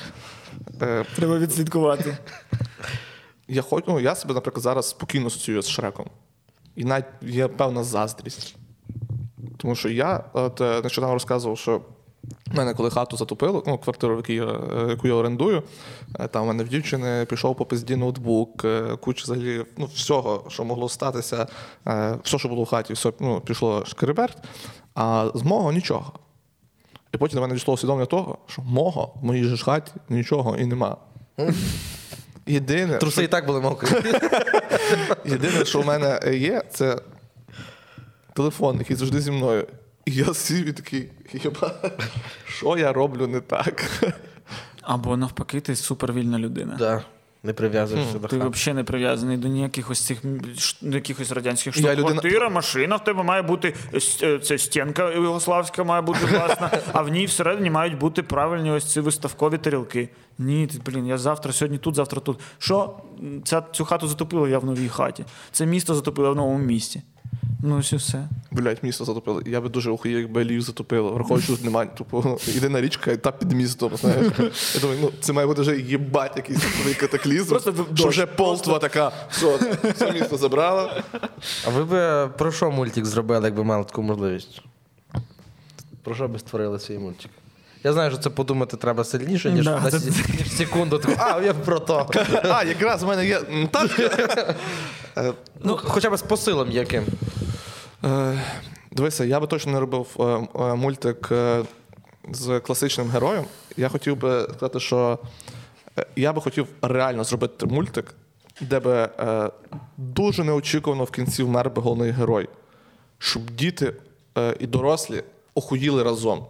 [0.82, 2.18] е, Треба відслідкувати.
[3.48, 6.06] я хоч, ну, я себе, наприклад, зараз спокійно асоціюю з Шреком.
[6.76, 8.56] І навіть є певна заздрість.
[9.56, 11.80] Тому що я от, е, нещодавно розказував, що
[12.56, 15.62] мене, коли хату затопило, ну, квартиру, в я, е, яку я орендую,
[16.20, 20.44] е, там в мене в дівчини пішов по пизді ноутбук, е, куча взагалі ну, всього,
[20.48, 21.46] що могло статися,
[22.22, 24.38] все, що було в хаті, все ну, пішло шкереберть,
[24.94, 26.12] а з мого нічого.
[27.14, 30.66] І потім до мене дійшло усвідомлення того, що мого в моїй же хаті нічого і
[30.66, 30.96] нема.
[32.46, 33.88] Єдине, Труси і так були мокрі.
[35.24, 36.98] Єдине, що в мене є, це
[38.32, 39.66] телефон, який завжди зі мною.
[40.06, 41.74] І я сів і такий, «Єба,
[42.48, 43.84] що я роблю не так?
[44.82, 46.76] Або навпаки, ти супервільна людина.
[46.78, 47.04] Да.
[47.42, 50.18] Не прив'язуєшся до Ти взагалі не прив'язаний до ніяких ось цих
[50.82, 51.90] до якихось радянських Я штук.
[51.98, 53.74] людина- Квартира, машина, в тебе має бути
[54.22, 58.92] е, це стінка югославська має бути власна, а в ній всередині мають бути правильні ось
[58.92, 60.08] ці виставкові тарілки.
[60.38, 62.40] Ні, блін, я завтра, сьогодні тут, завтра тут.
[62.58, 62.94] Що?
[63.44, 65.24] Ця, цю хату затопило я в новій хаті.
[65.52, 67.02] Це місто затопило в новому місті.
[67.62, 68.28] Ну, ось і все.
[68.50, 69.42] Блять, місто затопило.
[69.46, 71.12] Я би дуже охуєв, якби Львів затопило.
[71.12, 71.88] Враховуючи, що тут немає.
[71.96, 73.96] Тупо єдина річка, і та під містом.
[73.96, 74.32] Знаєш.
[74.74, 77.48] Я думаю, ну це має бути вже їбать якийсь такий катаклізм.
[77.48, 79.12] Просто що вже полтва така.
[79.30, 79.58] Все,
[79.96, 81.02] все місто забрала.
[81.66, 84.62] А ви б про що мультик зробили, якби мали таку можливість?
[86.02, 87.30] Про що би створили свій мультик?
[87.84, 90.98] Я знаю, що це подумати треба сильніше, ніж, Да, на це- ніж секунду.
[90.98, 92.10] Таку, а, я про то.
[92.50, 93.40] А, якраз в мене є.
[93.70, 93.90] Так.
[95.18, 97.04] Е, Ну, хоча б з посилом яким.
[98.04, 98.40] Е,
[98.92, 101.32] Дивися, я би точно не робив е, мультик
[102.32, 103.44] з класичним героєм.
[103.76, 105.18] Я хотів би сказати, що
[106.16, 108.14] я би хотів реально зробити мультик,
[108.60, 109.08] де би
[109.96, 112.48] дуже неочікувано в кінці вмер би головний герой,
[113.18, 113.92] щоб діти
[114.58, 115.22] і дорослі
[115.54, 116.46] охуїли разом.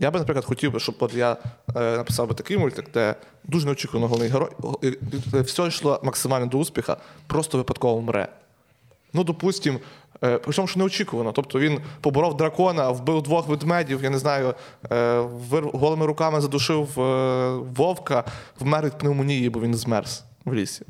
[0.00, 1.36] Я би, наприклад, хотів би, щоб от я
[1.76, 4.50] е, написав би такий мультик, де дуже неочікувано головний герой,
[4.82, 6.96] і все йшло максимально до успіха,
[7.26, 8.28] просто випадково мре.
[9.12, 9.80] Ну, допустим,
[10.24, 11.32] Е, Причому що неочікувано.
[11.32, 14.54] Тобто він поборов дракона, вбив двох ведмедів, я не знаю,
[14.90, 18.24] е, голими руками задушив е, вовка,
[18.60, 20.84] вмер від пневмонії, бо він змерз в лісі.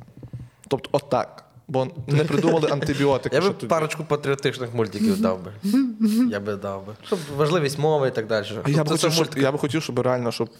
[0.68, 1.44] Тобто, отак.
[1.70, 3.36] Бо не придумали антибіотики.
[3.36, 5.52] Я би ще парочку патріотичних мультиків дав би.
[6.30, 6.92] Я би дав би.
[7.06, 8.46] Щоб важливість мови і так далі.
[8.62, 10.50] А я, б Тобто хотів, щоб, я би хотів, щоб реально, щоб.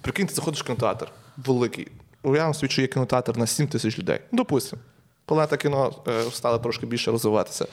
[0.00, 1.88] Прикинь, ти заходиш в кінотеатр великий.
[2.22, 4.20] Уявимо собі, що є кінотеатр на 7 тисяч людей.
[4.32, 4.82] Допустимо.
[5.24, 7.66] Планета кіно е, стала трошки більше розвиватися.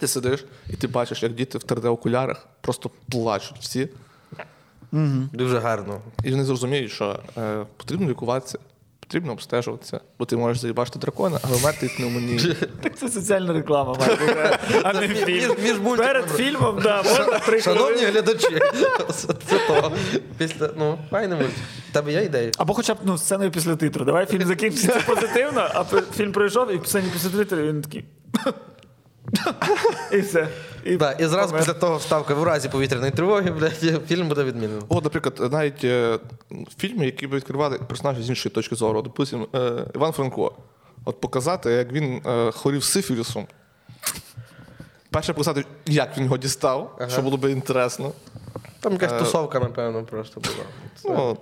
[0.00, 3.88] Ти сидиш і ти бачиш, як діти в 3D-окулярах просто плачуть всі.
[5.32, 6.00] Дуже гарно.
[6.24, 8.58] І вони зрозуміють, що е, потрібно лікуватися,
[9.06, 12.56] потрібно обстежуватися, бо ти можеш заїбачити дракона, а вмерти від пневмонії.
[12.80, 15.54] Так це соціальна реклама, має бути, а не фільм.
[15.62, 15.96] Між-.
[15.96, 18.48] Перед фільмом, да, можна три Шановні глядачі,
[19.46, 19.92] це то.
[20.38, 21.56] Після, ну, файний мультик.
[21.90, 22.52] В Тебе є ідеї?
[22.58, 24.04] Або хоча б ну, сценою після титру.
[24.04, 25.84] Давай фільм закінчиться позитивно, а
[26.16, 28.04] фільм пройшов, і сцені після титру він такий.
[30.12, 30.48] І все.
[30.84, 31.60] І, Да, і зразу помер.
[31.66, 34.82] після того вставка в разі повітряної тривоги, блядь, фільм буде відмінений.
[34.88, 36.18] О, наприклад, навіть е,
[36.78, 39.02] фільми, які б відкривали персонажі з іншої точки зору.
[39.02, 40.52] Допустимо, е, Іван Франко.
[41.04, 43.46] От показати, як він е, хворів сифілісом.
[45.10, 47.10] Перше показати, як він його дістав, Ага.
[47.10, 48.12] що було б інтересно.
[48.80, 51.16] Там якась Е, тусовка, напевно, просто була.
[51.18, 51.36] Ну,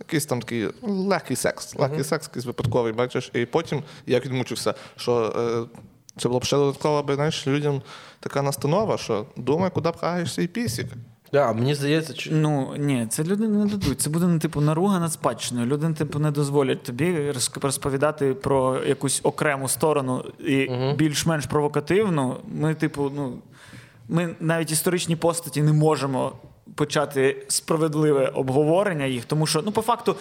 [0.00, 1.76] якийсь там такий легкий секс.
[1.76, 3.30] Легкий секс, якийсь випадковий, бачиш.
[3.34, 5.78] І потім як він мучився, що е,
[6.20, 7.82] це було б ще додатково, би, знаєш, людям
[8.22, 10.86] така настанова, що думай, куди пхаєш свій пісік.
[11.32, 12.30] Да, мені здається, чи...
[12.30, 14.00] Ну ні, це люди не дадуть.
[14.00, 15.66] Це буде ну, типу наруга над спадщиною.
[15.66, 22.36] Люди типу не дозволять тобі розповідати про якусь окрему сторону і більш-менш провокативну.
[22.54, 23.38] Ми, типу, ну
[24.08, 26.32] ми навіть історичні постаті не можемо
[26.74, 30.16] почати справедливе обговорення їх, тому що ну по факту.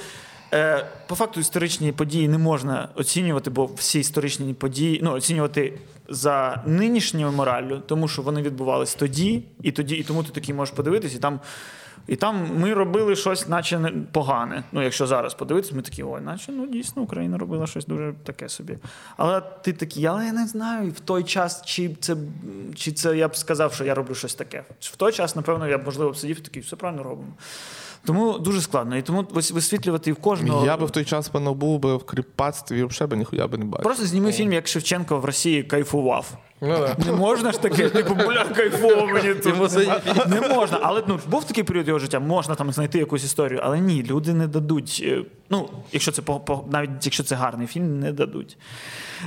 [0.54, 5.74] Е, по факту історичні події не можна оцінювати, бо всі історичні події ну, оцінювати
[6.12, 10.76] за нинішньою мораллю, тому що вони відбувались тоді, і тоді, і тому ти такий можеш
[10.76, 11.40] подивитись, і там,
[12.08, 14.64] і там ми робили щось, наче не- погане.
[14.72, 18.50] Ну, якщо зараз подивитись, ми такі, ой, наче ну дійсно Україна робила щось дуже таке
[18.50, 18.78] собі.
[19.18, 22.16] Але ти такий, але я не знаю, в той час, чи це,
[22.76, 24.64] чи це я б сказав, що я роблю щось таке.
[24.80, 27.34] В той час, напевно, я б можливо б сидів такий, все правильно робимо.
[28.06, 28.98] Тому дуже складно.
[28.98, 30.66] І тому вис- висвітлювати в кожного.
[30.66, 33.58] Я би в той час певно був би в кріпацтві і взагалі би ніхуя би
[33.58, 33.84] не бачив.
[33.84, 36.34] Просто зніми фільм, як Шевченко в Росії кайфував.
[36.62, 36.96] Ну, да.
[37.06, 39.72] Не можна ж таке, типу, бля, кайфово мені тут.
[39.72, 40.80] Це- Не можна.
[40.82, 44.34] Але ну, був такий період його життя, можна там знайти якусь історію, але ні, люди
[44.34, 45.02] не дадуть.
[45.06, 46.22] е, Ну, якщо це
[46.72, 48.58] навіть якщо це гарний фільм, не дадуть.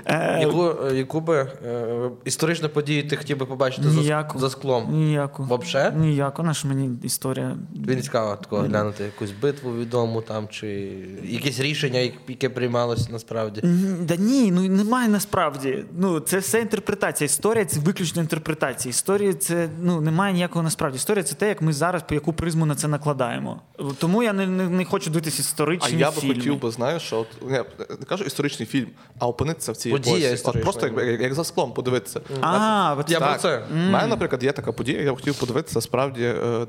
[0.06, 4.38] Е, Яку, яку би е, історичну подію ти хотів би побачити за, ніяку.
[4.38, 4.86] за склом?
[4.92, 5.44] Ніяку.
[5.44, 5.92] Вообще?
[5.96, 6.42] Ніяку.
[6.42, 7.56] Вона ж мені історія.
[7.86, 10.92] Не цікаво такого глянути якусь битву відому там, чи
[11.24, 13.60] якесь рішення, яке приймалося насправді.
[14.00, 15.84] Да ні, ну немає насправді.
[15.98, 17.23] Ну це все інтерпретація.
[17.24, 18.90] Історія це виключно інтерпретація.
[18.90, 20.96] Історія це ну немає ніякого насправді.
[20.96, 23.60] Історія це те, як ми зараз по яку призму на це накладаємо.
[23.98, 26.34] Тому я не, не, не хочу дивитися А я би фільми.
[26.34, 30.28] хотів би, знаєш, що от, я не кажу історичний фільм, а опинитися в цій Подія
[30.28, 30.44] епосі.
[30.48, 31.02] От просто як, ну.
[31.02, 32.20] як, як за склом подивитися.
[32.40, 33.30] А, от Я так.
[33.30, 33.62] про це.
[33.72, 36.66] У мене, наприклад, є така подія, я б хотів подивитися справді е, е,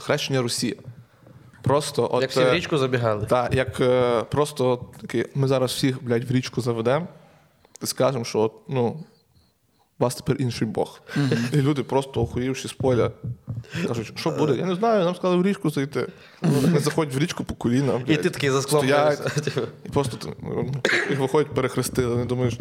[0.00, 0.76] хрещення Русі.
[1.62, 3.26] Просто от, Як всі в е, річку забігали.
[3.26, 7.06] Так, як е, просто такі, ми зараз всіх, блядь, в річку заведемо
[7.82, 9.04] і скажемо, що от, ну,
[9.98, 11.00] вас тепер інший Бог.
[11.52, 13.10] І люди просто охуївши з поля.
[13.88, 14.56] Кажуть, що буде?
[14.56, 16.06] Я не знаю, нам сказали в річку зайти.
[16.42, 18.02] Вони заходять в річку по коліна.
[18.06, 18.86] І ти такий за склом.
[19.44, 19.60] типу.
[19.84, 20.72] і просто ну,
[21.10, 22.58] їх виходять перехрестили, не думаєш,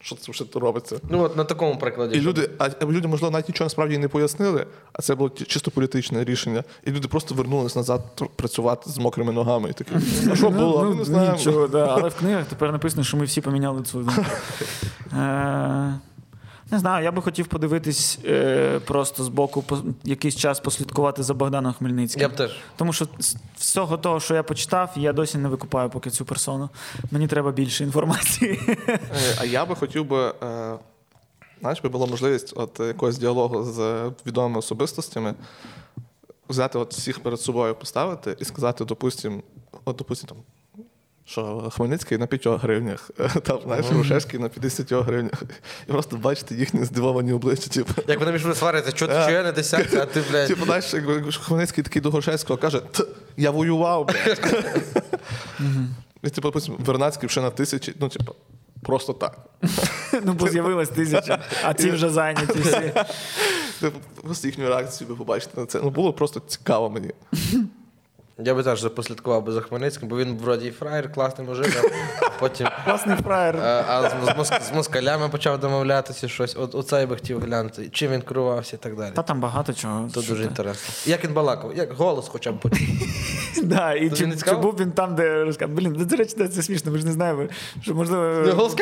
[0.00, 0.96] що це вже робиться.
[1.10, 2.18] Ну от на такому прикладі.
[2.18, 6.24] І люди, а люди, можливо, навіть нічого насправді не пояснили, а це було чисто політичне
[6.24, 6.64] рішення.
[6.84, 9.70] І люди просто вернулись назад працювати з мокрими ногами.
[9.70, 9.92] І такі,
[10.32, 10.84] а що було?
[10.84, 11.32] Ми не знаємо.
[11.32, 11.86] Ну, Нічого, да.
[11.86, 13.98] Але в книгах тепер написано, що ми всі поміняли цю.
[13.98, 14.24] думку.
[16.70, 21.34] Не знаю, я би хотів подивитись е, просто з боку по- якийсь час послідкувати за
[21.34, 22.22] Богданом Хмельницьким.
[22.22, 22.56] Я б теж.
[22.76, 26.68] Тому що з всього того, що я почитав, я досі не викупаю поки цю персону.
[27.10, 28.60] Мені треба більше інформації.
[28.88, 28.98] Е,
[29.40, 30.74] А я би хотів би, е,
[31.60, 35.34] знаєш, би була можливість от якогось діалогу з відомими особистостями,
[36.48, 39.42] взяти от всіх перед собою поставити і сказати, допустим,
[39.84, 40.38] от, допустим, там.
[41.28, 43.10] Що Хмельницький на 5 гривнях,
[43.42, 45.42] там, знаєш, Рушевський на 50 гривнях.
[45.88, 47.70] І просто бачити їхні здивовані обличчя.
[47.70, 50.48] Типу, Як вони між собою сваряться, що ти я не десятка, а ти, блядь.
[50.48, 50.94] типу знаєш,
[51.40, 52.82] Хмельницький такий до Грушевського каже,
[53.36, 54.06] я воював.
[54.06, 54.64] блядь».
[56.22, 58.34] І, типу, Вернацький вже на тисячі, ну, типу,
[58.82, 59.38] просто так.
[60.24, 62.92] Ну, бо з'явилась тисяча, а ці вже зайняті всі.
[63.80, 65.80] Типу, Просто їхню реакцію би побачити на це.
[65.82, 67.10] Ну, було просто цікаво мені.
[68.44, 71.84] Я би теж послідкував би за Хмельницьким, бо він вроді і фраєр, класний мужик,
[72.22, 72.68] а потім.
[72.84, 73.56] Класний фраєр.
[73.56, 74.10] А,
[74.60, 76.56] з, москалями почав домовлятися щось.
[76.56, 77.88] От, оце я би хотів глянути.
[77.92, 79.12] Чим він керувався і так далі.
[79.14, 80.10] Та там багато чого.
[80.14, 80.94] Це дуже інтересно.
[81.12, 82.58] Як він балакав, як голос хоча б.
[82.60, 82.78] почув.
[83.62, 84.26] Да, і чи,
[84.62, 87.46] був він там, де розказав, блін, ну, до речі, це смішно, ми ж не знаємо,
[87.82, 88.52] що можливо.
[88.52, 88.74] Голос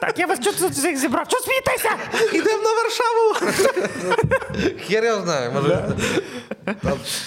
[0.00, 1.26] Так, я вас тут зібрав?
[1.28, 1.90] Що смієтеся?
[2.32, 3.54] Ідемо на Варшаву.
[4.86, 5.52] Хер я знаю.
[5.52, 5.94] Може.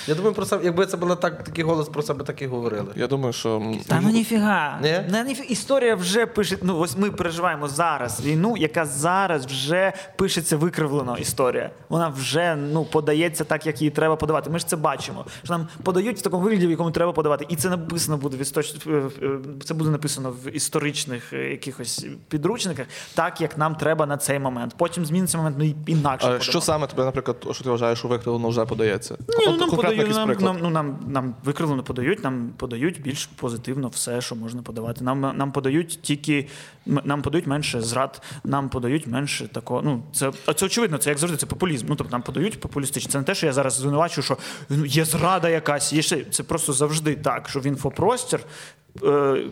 [0.08, 2.88] Я думаю, про себе, якби це було так, такий голос про себе так і говорили.
[2.96, 4.80] Я думаю, що Та ну ніфіга.
[4.82, 5.02] Ні?
[5.10, 6.58] На ніфі- Історія вже пише.
[6.62, 11.70] Ну, ось ми переживаємо зараз війну, яка зараз вже пишеться викривлено історія.
[11.90, 14.50] Вона вже ну, подається так, як її треба подавати.
[14.50, 15.26] Ми ж це бачимо.
[15.44, 17.46] Що нам подають в такому вигляді, в якому треба подавати.
[17.50, 18.76] І це написано буде в істоч...
[18.88, 18.90] е,
[19.22, 24.40] е, це буде написано в історичних е, якихось підручниках, так як нам треба на цей
[24.40, 24.76] момент.
[24.78, 26.28] Потім зміниться момент, ну і інакше.
[26.28, 29.16] а що саме тебе, наприклад, що ти вважаєш, що викривлено вже подається?
[29.20, 33.26] Ні, ну, От нам подають, якийсь нам, ну, нам, нам викривлено подають, нам подають більш
[33.26, 35.04] позитивно все, що можна подавати.
[35.04, 36.48] Нам, нам подають тільки
[36.86, 39.82] нам подають менше зрад, нам подають менше такого.
[39.82, 41.86] Ну, це, це очевидно, це як завжди, це популізм.
[41.90, 43.12] Ну, тобто нам подають популістично.
[43.12, 44.38] Це не те, що я зараз звинувачую, що
[44.70, 46.24] ну, є зрада якась, є ще.
[46.24, 48.40] Це просто завжди так, що в інфопростір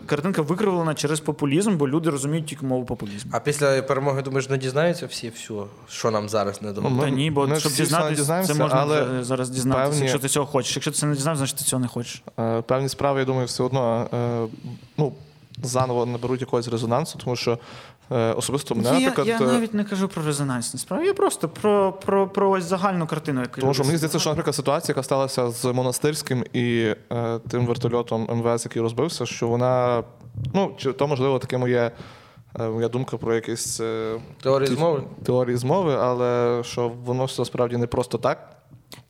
[0.06, 3.32] картинка викривлена через популізм, бо люди розуміють тільки мову популізму.
[3.34, 5.54] А після перемоги, думаєш, не дізнаються всі все,
[5.90, 7.12] що нам зараз не думає?
[7.12, 10.46] Та ні, бо ми щоб дізнатися, це можна але зараз дізнатися, певні- якщо ти цього
[10.46, 10.76] хочеш.
[10.76, 12.24] Якщо ти це не дізнався, значить ти цього не хочеш.
[12.40, 14.48] Е, Певні справи, я думаю, все одно е,
[14.98, 15.14] ну,
[15.64, 17.58] заново наберуть якогось резонансу, тому що е,
[18.10, 21.94] особисто мене, я, наприклад, я е, навіть не кажу про резонансні справи, я просто про,
[21.94, 25.52] про, про ось загальну картину, яку Тому що мені здається, що, наприклад, ситуація, яка сталася
[25.52, 30.04] з монастирським і е, тим вертольотом МВС, який розбився, що вона,
[30.54, 31.92] ну, чи то, можливо, таке моє,
[32.60, 35.04] е, моя думка про якісь е, Теорії ті- змови?
[35.24, 38.50] теорії змови, але що воно все справді не просто так.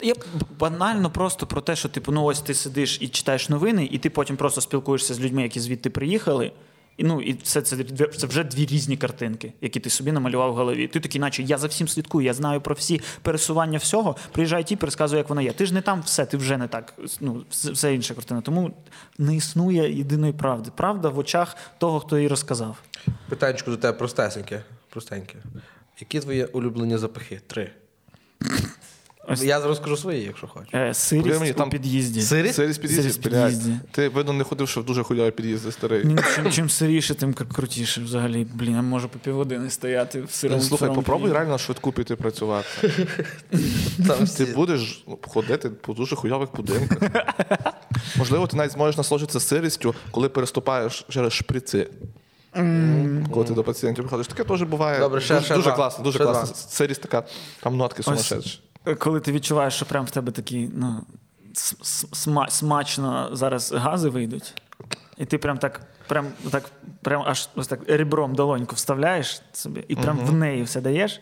[0.01, 0.13] Я
[0.59, 4.09] банально просто про те, що типу, ну ось ти сидиш і читаєш новини, і ти
[4.09, 6.51] потім просто спілкуєшся з людьми, які звідти приїхали.
[6.97, 7.83] І, ну, і це, це,
[8.17, 10.87] це вже дві різні картинки, які ти собі намалював в голові.
[10.87, 14.15] Ти такий, наче я за всім слідкую, я знаю про всі пересування всього.
[14.31, 15.53] Приїжджає тіп і розказує, як воно є.
[15.53, 16.93] Ти ж не там все, ти вже не так.
[17.21, 18.41] Ну, все інша картина.
[18.41, 18.73] Тому
[19.17, 20.71] не існує єдиної правди.
[20.75, 22.77] Правда в очах того, хто її розказав.
[23.29, 24.63] Питанечко до тебе простесеньке.
[24.89, 25.35] простеньке.
[25.99, 27.41] Які твої улюблені запахи?
[27.47, 27.71] Три.
[29.27, 29.43] Ось.
[29.43, 30.69] Я зараз скажу свої, якщо хочеш.
[30.73, 32.21] Е, сирість мені, у під'їзді.
[32.21, 32.55] Сирість?
[32.55, 33.45] Сирість під'їзді, Сирість блядь.
[33.51, 33.73] під'їзді.
[33.91, 36.05] Ти, видно, не ходив, що в дуже хуйові під'їзди старий.
[36.05, 38.47] Ні, чим, чим сиріше, тим кр- крутіше взагалі.
[38.53, 40.61] Блін, я можу по півгодини стояти в сирому.
[40.61, 41.37] Ну, Слухай, сирому попробуй під'їзді.
[41.37, 42.67] реально на швидку піти працювати.
[44.07, 44.45] Там Ти всі.
[44.45, 47.25] будеш ну, ходити по дуже хуйових будинках.
[48.15, 51.89] Можливо, ти навіть зможеш насолоджуватися сирістю, коли переступаєш через шприци.
[53.31, 54.27] Коли ти до пацієнтів приходиш.
[54.27, 54.99] Таке теж буває.
[54.99, 55.75] Добре, ще- дуже, ще дуже два.
[55.75, 56.45] класно, дуже Ще класно.
[56.45, 56.55] два.
[56.55, 57.23] Сирість така,
[57.63, 58.59] там нотки сумасшедші.
[58.99, 61.01] Коли ти відчуваєш, що прям в тебе такі, ну,
[62.49, 64.53] смачно зараз гази вийдуть,
[65.17, 66.63] і ти прям так, прям, так,
[67.01, 71.21] прям аж ось так ребром долоньку вставляєш собі, і прям в неї все даєш,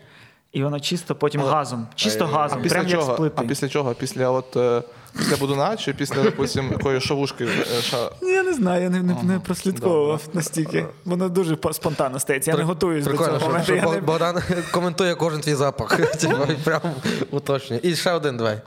[0.53, 3.13] і воно чисто потім газом, чисто А газом, після прям як чого?
[3.13, 3.35] з плити.
[3.37, 3.93] А після чого?
[3.93, 4.81] Після от е,
[5.17, 7.45] після будуна чи після допустим, якоїсь шавушки?
[7.45, 10.85] е, ша- Ну, Я не знаю, я не, не, не прослідковував настільки.
[11.05, 12.51] Воно дуже по- спонтанно стається.
[12.51, 13.65] Я не готуюсь до Прикольно, цього що, моменту.
[13.65, 14.01] що Я Бог- не...
[14.01, 14.41] Богдан
[14.71, 15.97] коментує кожен твій запах.
[16.17, 16.81] Типу, і Прям
[17.31, 17.79] уточнює.
[17.83, 18.61] І ще один давай.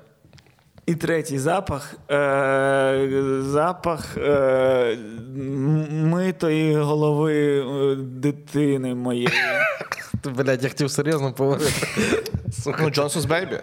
[0.86, 1.94] І третій запах.
[2.10, 3.08] Е,
[3.40, 4.96] запах е,
[5.36, 9.28] м- митої голови е, дитини моєї.
[10.24, 11.86] Ти, блядь, я хотів серйозно поговорити.
[12.66, 13.60] Ну, Johnson's Baby.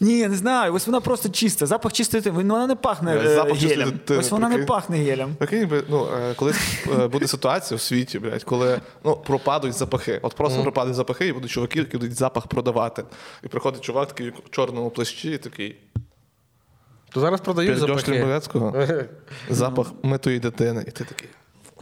[0.00, 0.74] Ні, не знаю.
[0.74, 1.66] Ось вона просто чиста.
[1.66, 2.36] Запах чистої дитини.
[2.48, 3.90] Вона не пахне Е, е, запах чистої гелем.
[3.90, 4.68] дитини, Ось вона не прикинь.
[4.68, 5.34] пахне гелем.
[5.34, 6.56] Прикинь, би, ну, е, колись
[7.00, 10.18] е, буде ситуація в світі, блядь, коли ну, пропадуть запахи.
[10.22, 13.04] От просто пропадуть запахи, і будуть чуваки, які будуть запах продавати.
[13.44, 15.76] І приходить чувак такий в чорному плащі і такий.
[17.10, 19.08] То зараз продають запахи.
[19.50, 20.84] Запах митої дитини.
[20.88, 21.28] І ти такий.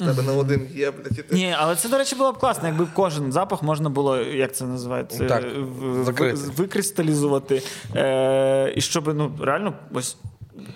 [0.00, 1.34] У тебе на один є, блядь, і ти.
[1.36, 4.64] Ні, але це, до речі, було б класно, якби кожен запах можна було, як це
[4.64, 5.44] називається, Так,
[5.80, 6.36] в- закрити.
[6.36, 7.62] в- викристалізувати.
[7.96, 10.16] Е, і щоб ну, реально ось.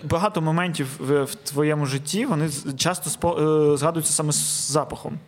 [0.03, 3.37] Багато моментів в, в твоєму житті вони з- часто спо,
[3.73, 5.19] е, згадуються саме з запахом.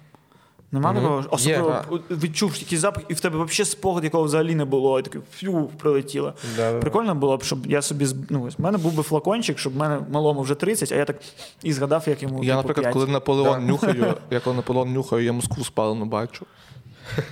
[0.75, 1.23] Нема такого?
[1.29, 2.17] Особливо yeah.
[2.17, 5.69] відчув якийсь запах, і в тебе взагалі спогад, якого взагалі не було, і таке фью,
[5.77, 6.33] прилетіло.
[6.55, 6.79] Да-да-да.
[6.79, 9.77] Прикольно було б, щоб я собі ну, ось, в мене був би флакончик, щоб в
[9.77, 11.17] мене малому вже 30, а я так
[11.63, 12.43] і згадав, як йому.
[12.43, 12.93] Я, типу, наприклад, 5.
[12.93, 16.45] коли Наполеон нюхаю, я коли Наполеон нюхаю, я Москву спалену бачу.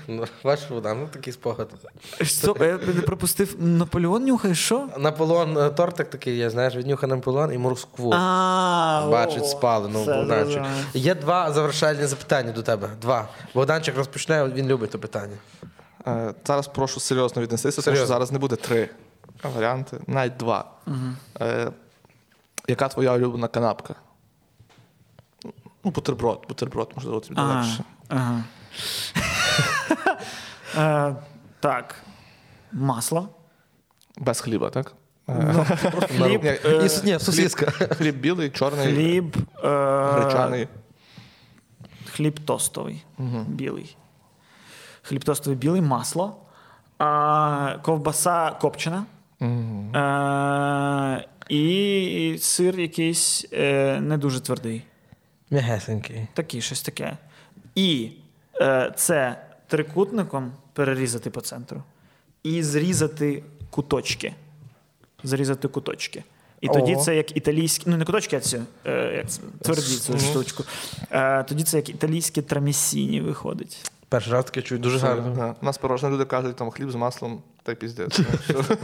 [0.08, 1.70] Ну, Бачиш, Богдан, ну такий спогад.
[2.26, 3.56] Стоп, я не пропустив.
[3.60, 4.90] Наполеон нюхає, що?
[4.98, 8.10] Наполеон е, тортик такий, є, знаєш, віднюха Наполеон і Москву.
[9.12, 10.64] Бачить спалену Богданчик.
[10.94, 12.90] Є два завершальні запитання до тебе.
[13.02, 13.28] Два.
[13.54, 15.38] Богданчик розпочне, він любить то питання.
[16.08, 18.90] Е, Зараз прошу серйозно віднестися, тому що зараз не буде три
[19.56, 20.66] варіанти, навіть два.
[21.42, 21.72] Е,
[22.68, 23.96] яка твоя улюблена канапка?
[25.84, 27.84] Ну, бутерброд, бутерброд, можливо, тобі легше.
[28.10, 28.44] ага.
[30.78, 31.16] Е,
[31.60, 31.96] Так.
[32.72, 33.30] Масло.
[34.18, 34.94] Без хліба, так?
[36.18, 36.44] Хліб.
[36.44, 37.66] Ні, е, ні, сосиска.
[37.72, 39.38] Хліб білий, чорний, Хліб.
[39.64, 39.68] е,
[40.14, 40.68] гречаний.
[42.12, 43.04] Хліб тостовий.
[43.48, 43.98] Білий.
[45.02, 46.36] Хліб тостовий білий, масло.
[47.82, 49.06] Ковбаса копчена.
[49.42, 54.84] Е, і сир якийсь е, не дуже твердий.
[55.52, 56.28] М'ягесенький.
[56.34, 57.18] Такий, щось таке.
[57.76, 58.10] І е,
[58.96, 59.38] це
[59.68, 61.84] трикутником перерізати по центру.
[62.44, 64.34] І зрізати куточки.
[65.24, 66.24] Зрізати куточки.
[66.62, 69.26] І тоді це як італійські, ну не куточки, а ці, е, як
[69.62, 70.64] тверді цю штучку.
[71.12, 73.92] Е, тоді це як італійські трамісіні виходить.
[74.10, 75.56] Перший раз таке чую, дуже гарно.
[75.62, 78.20] У нас порожні люди кажуть, там хліб з маслом, та піздець.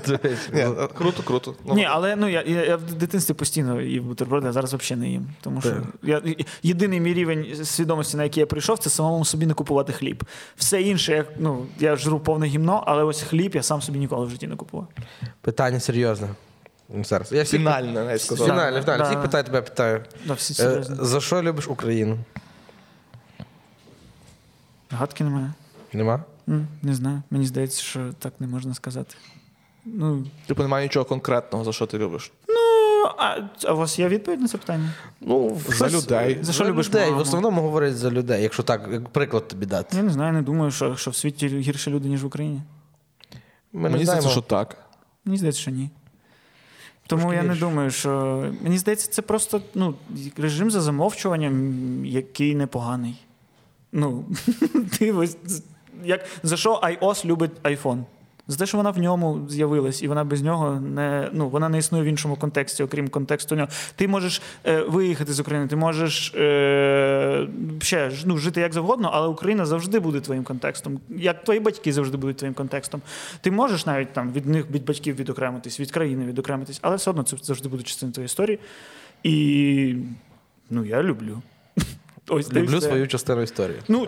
[0.08, 0.20] Ну?
[0.54, 1.56] Ні, е, круто, круто.
[1.66, 5.28] Ну, Ні, але ну я, в дитинстві постійно їв бутерброди, а зараз взагалі не їм.
[5.42, 6.22] Тому що я,
[6.64, 10.24] єдиний мій рівень свідомості, на який я прийшов, це самому собі не купувати хліб.
[10.56, 14.26] Все інше, я, ну, я жру повне гімно, але ось хліб я сам собі ніколи
[14.26, 14.88] в житті не купував.
[15.42, 16.28] Питання серйозне.
[17.04, 17.32] Зараз.
[17.32, 17.46] Я.
[17.46, 18.48] Фінальне, навіть сказав.
[18.48, 19.04] Фінальне, фінальне.
[19.04, 20.04] Всіх питаю, тебе питаю.
[20.60, 22.18] Е, за що любиш Україну?
[24.92, 25.54] Гадки немає.
[25.94, 26.24] Нема?
[26.82, 27.22] Не знаю.
[27.32, 29.16] Мені здається, що так не можна сказати.
[29.86, 32.32] Ну, Типу немає нічого конкретного, за що ти любиш.
[32.48, 32.56] ну,
[33.18, 34.94] а, а у вас є відповідь на це питання?
[35.22, 36.38] Ну, За щось- людей.
[36.42, 37.12] За що за любиш людей.
[37.12, 39.98] В основному говорять за людей, якщо так, як приклад тобі дати.
[39.98, 42.62] Я не знаю, не думаю, що, що в світі гірше люди, ніж в Україні.
[43.74, 44.78] Ми не Мені здається, що так.
[45.26, 45.90] Мені здається, що ні.
[47.08, 48.44] Тому Трошки я не думаю, що.
[48.62, 49.96] Мені здається, це просто ну,
[50.38, 53.16] режим за замовчуванням, який непоганий.
[53.92, 54.26] Ну,
[55.00, 55.38] ти ось,
[56.04, 58.04] як, за що iOS любить iPhone?
[58.50, 61.78] За те, що вона в ньому з'явилась, і вона без нього не ну вона не
[61.78, 63.68] існує в іншому контексті, окрім контексту нього.
[63.96, 67.48] Ти можеш е, виїхати з України, ти можеш е,
[67.82, 71.00] ще ну, жити як завгодно, але Україна завжди буде твоїм контекстом.
[71.10, 73.02] Як твої батьки завжди будуть твоїм контекстом.
[73.42, 77.24] Ти можеш навіть там від них від батьків відокремитись, від країни відокремитись, але все одно
[77.24, 78.60] це завжди буде частиною твоєї історії.
[79.24, 79.96] І
[80.70, 81.42] ну я люблю.
[82.30, 82.88] Ось Люблю все.
[82.88, 83.80] свою частину історії.
[83.88, 84.08] Ну,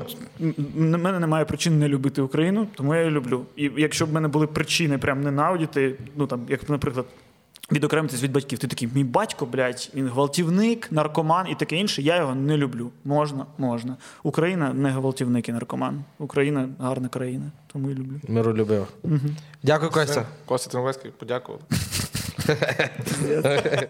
[0.76, 3.46] на мене немає причин не любити Україну, тому я її люблю.
[3.56, 7.06] І якщо б в мене були причини прям ненавидіти, ну там, як, наприклад,
[7.72, 12.18] відокремитись від батьків, ти такий, мій батько, блядь, він гвалтівник, наркоман і таке інше, я
[12.18, 12.92] його не люблю.
[13.06, 13.98] Можна, можна.
[14.24, 16.04] Україна не гвалтівник і наркоман.
[16.20, 18.20] Україна гарна країна, тому і люблю.
[18.28, 18.88] Миролюбиво.
[19.64, 20.26] Дякую, Костя.
[20.46, 21.62] Костя Тимовецький, подякував.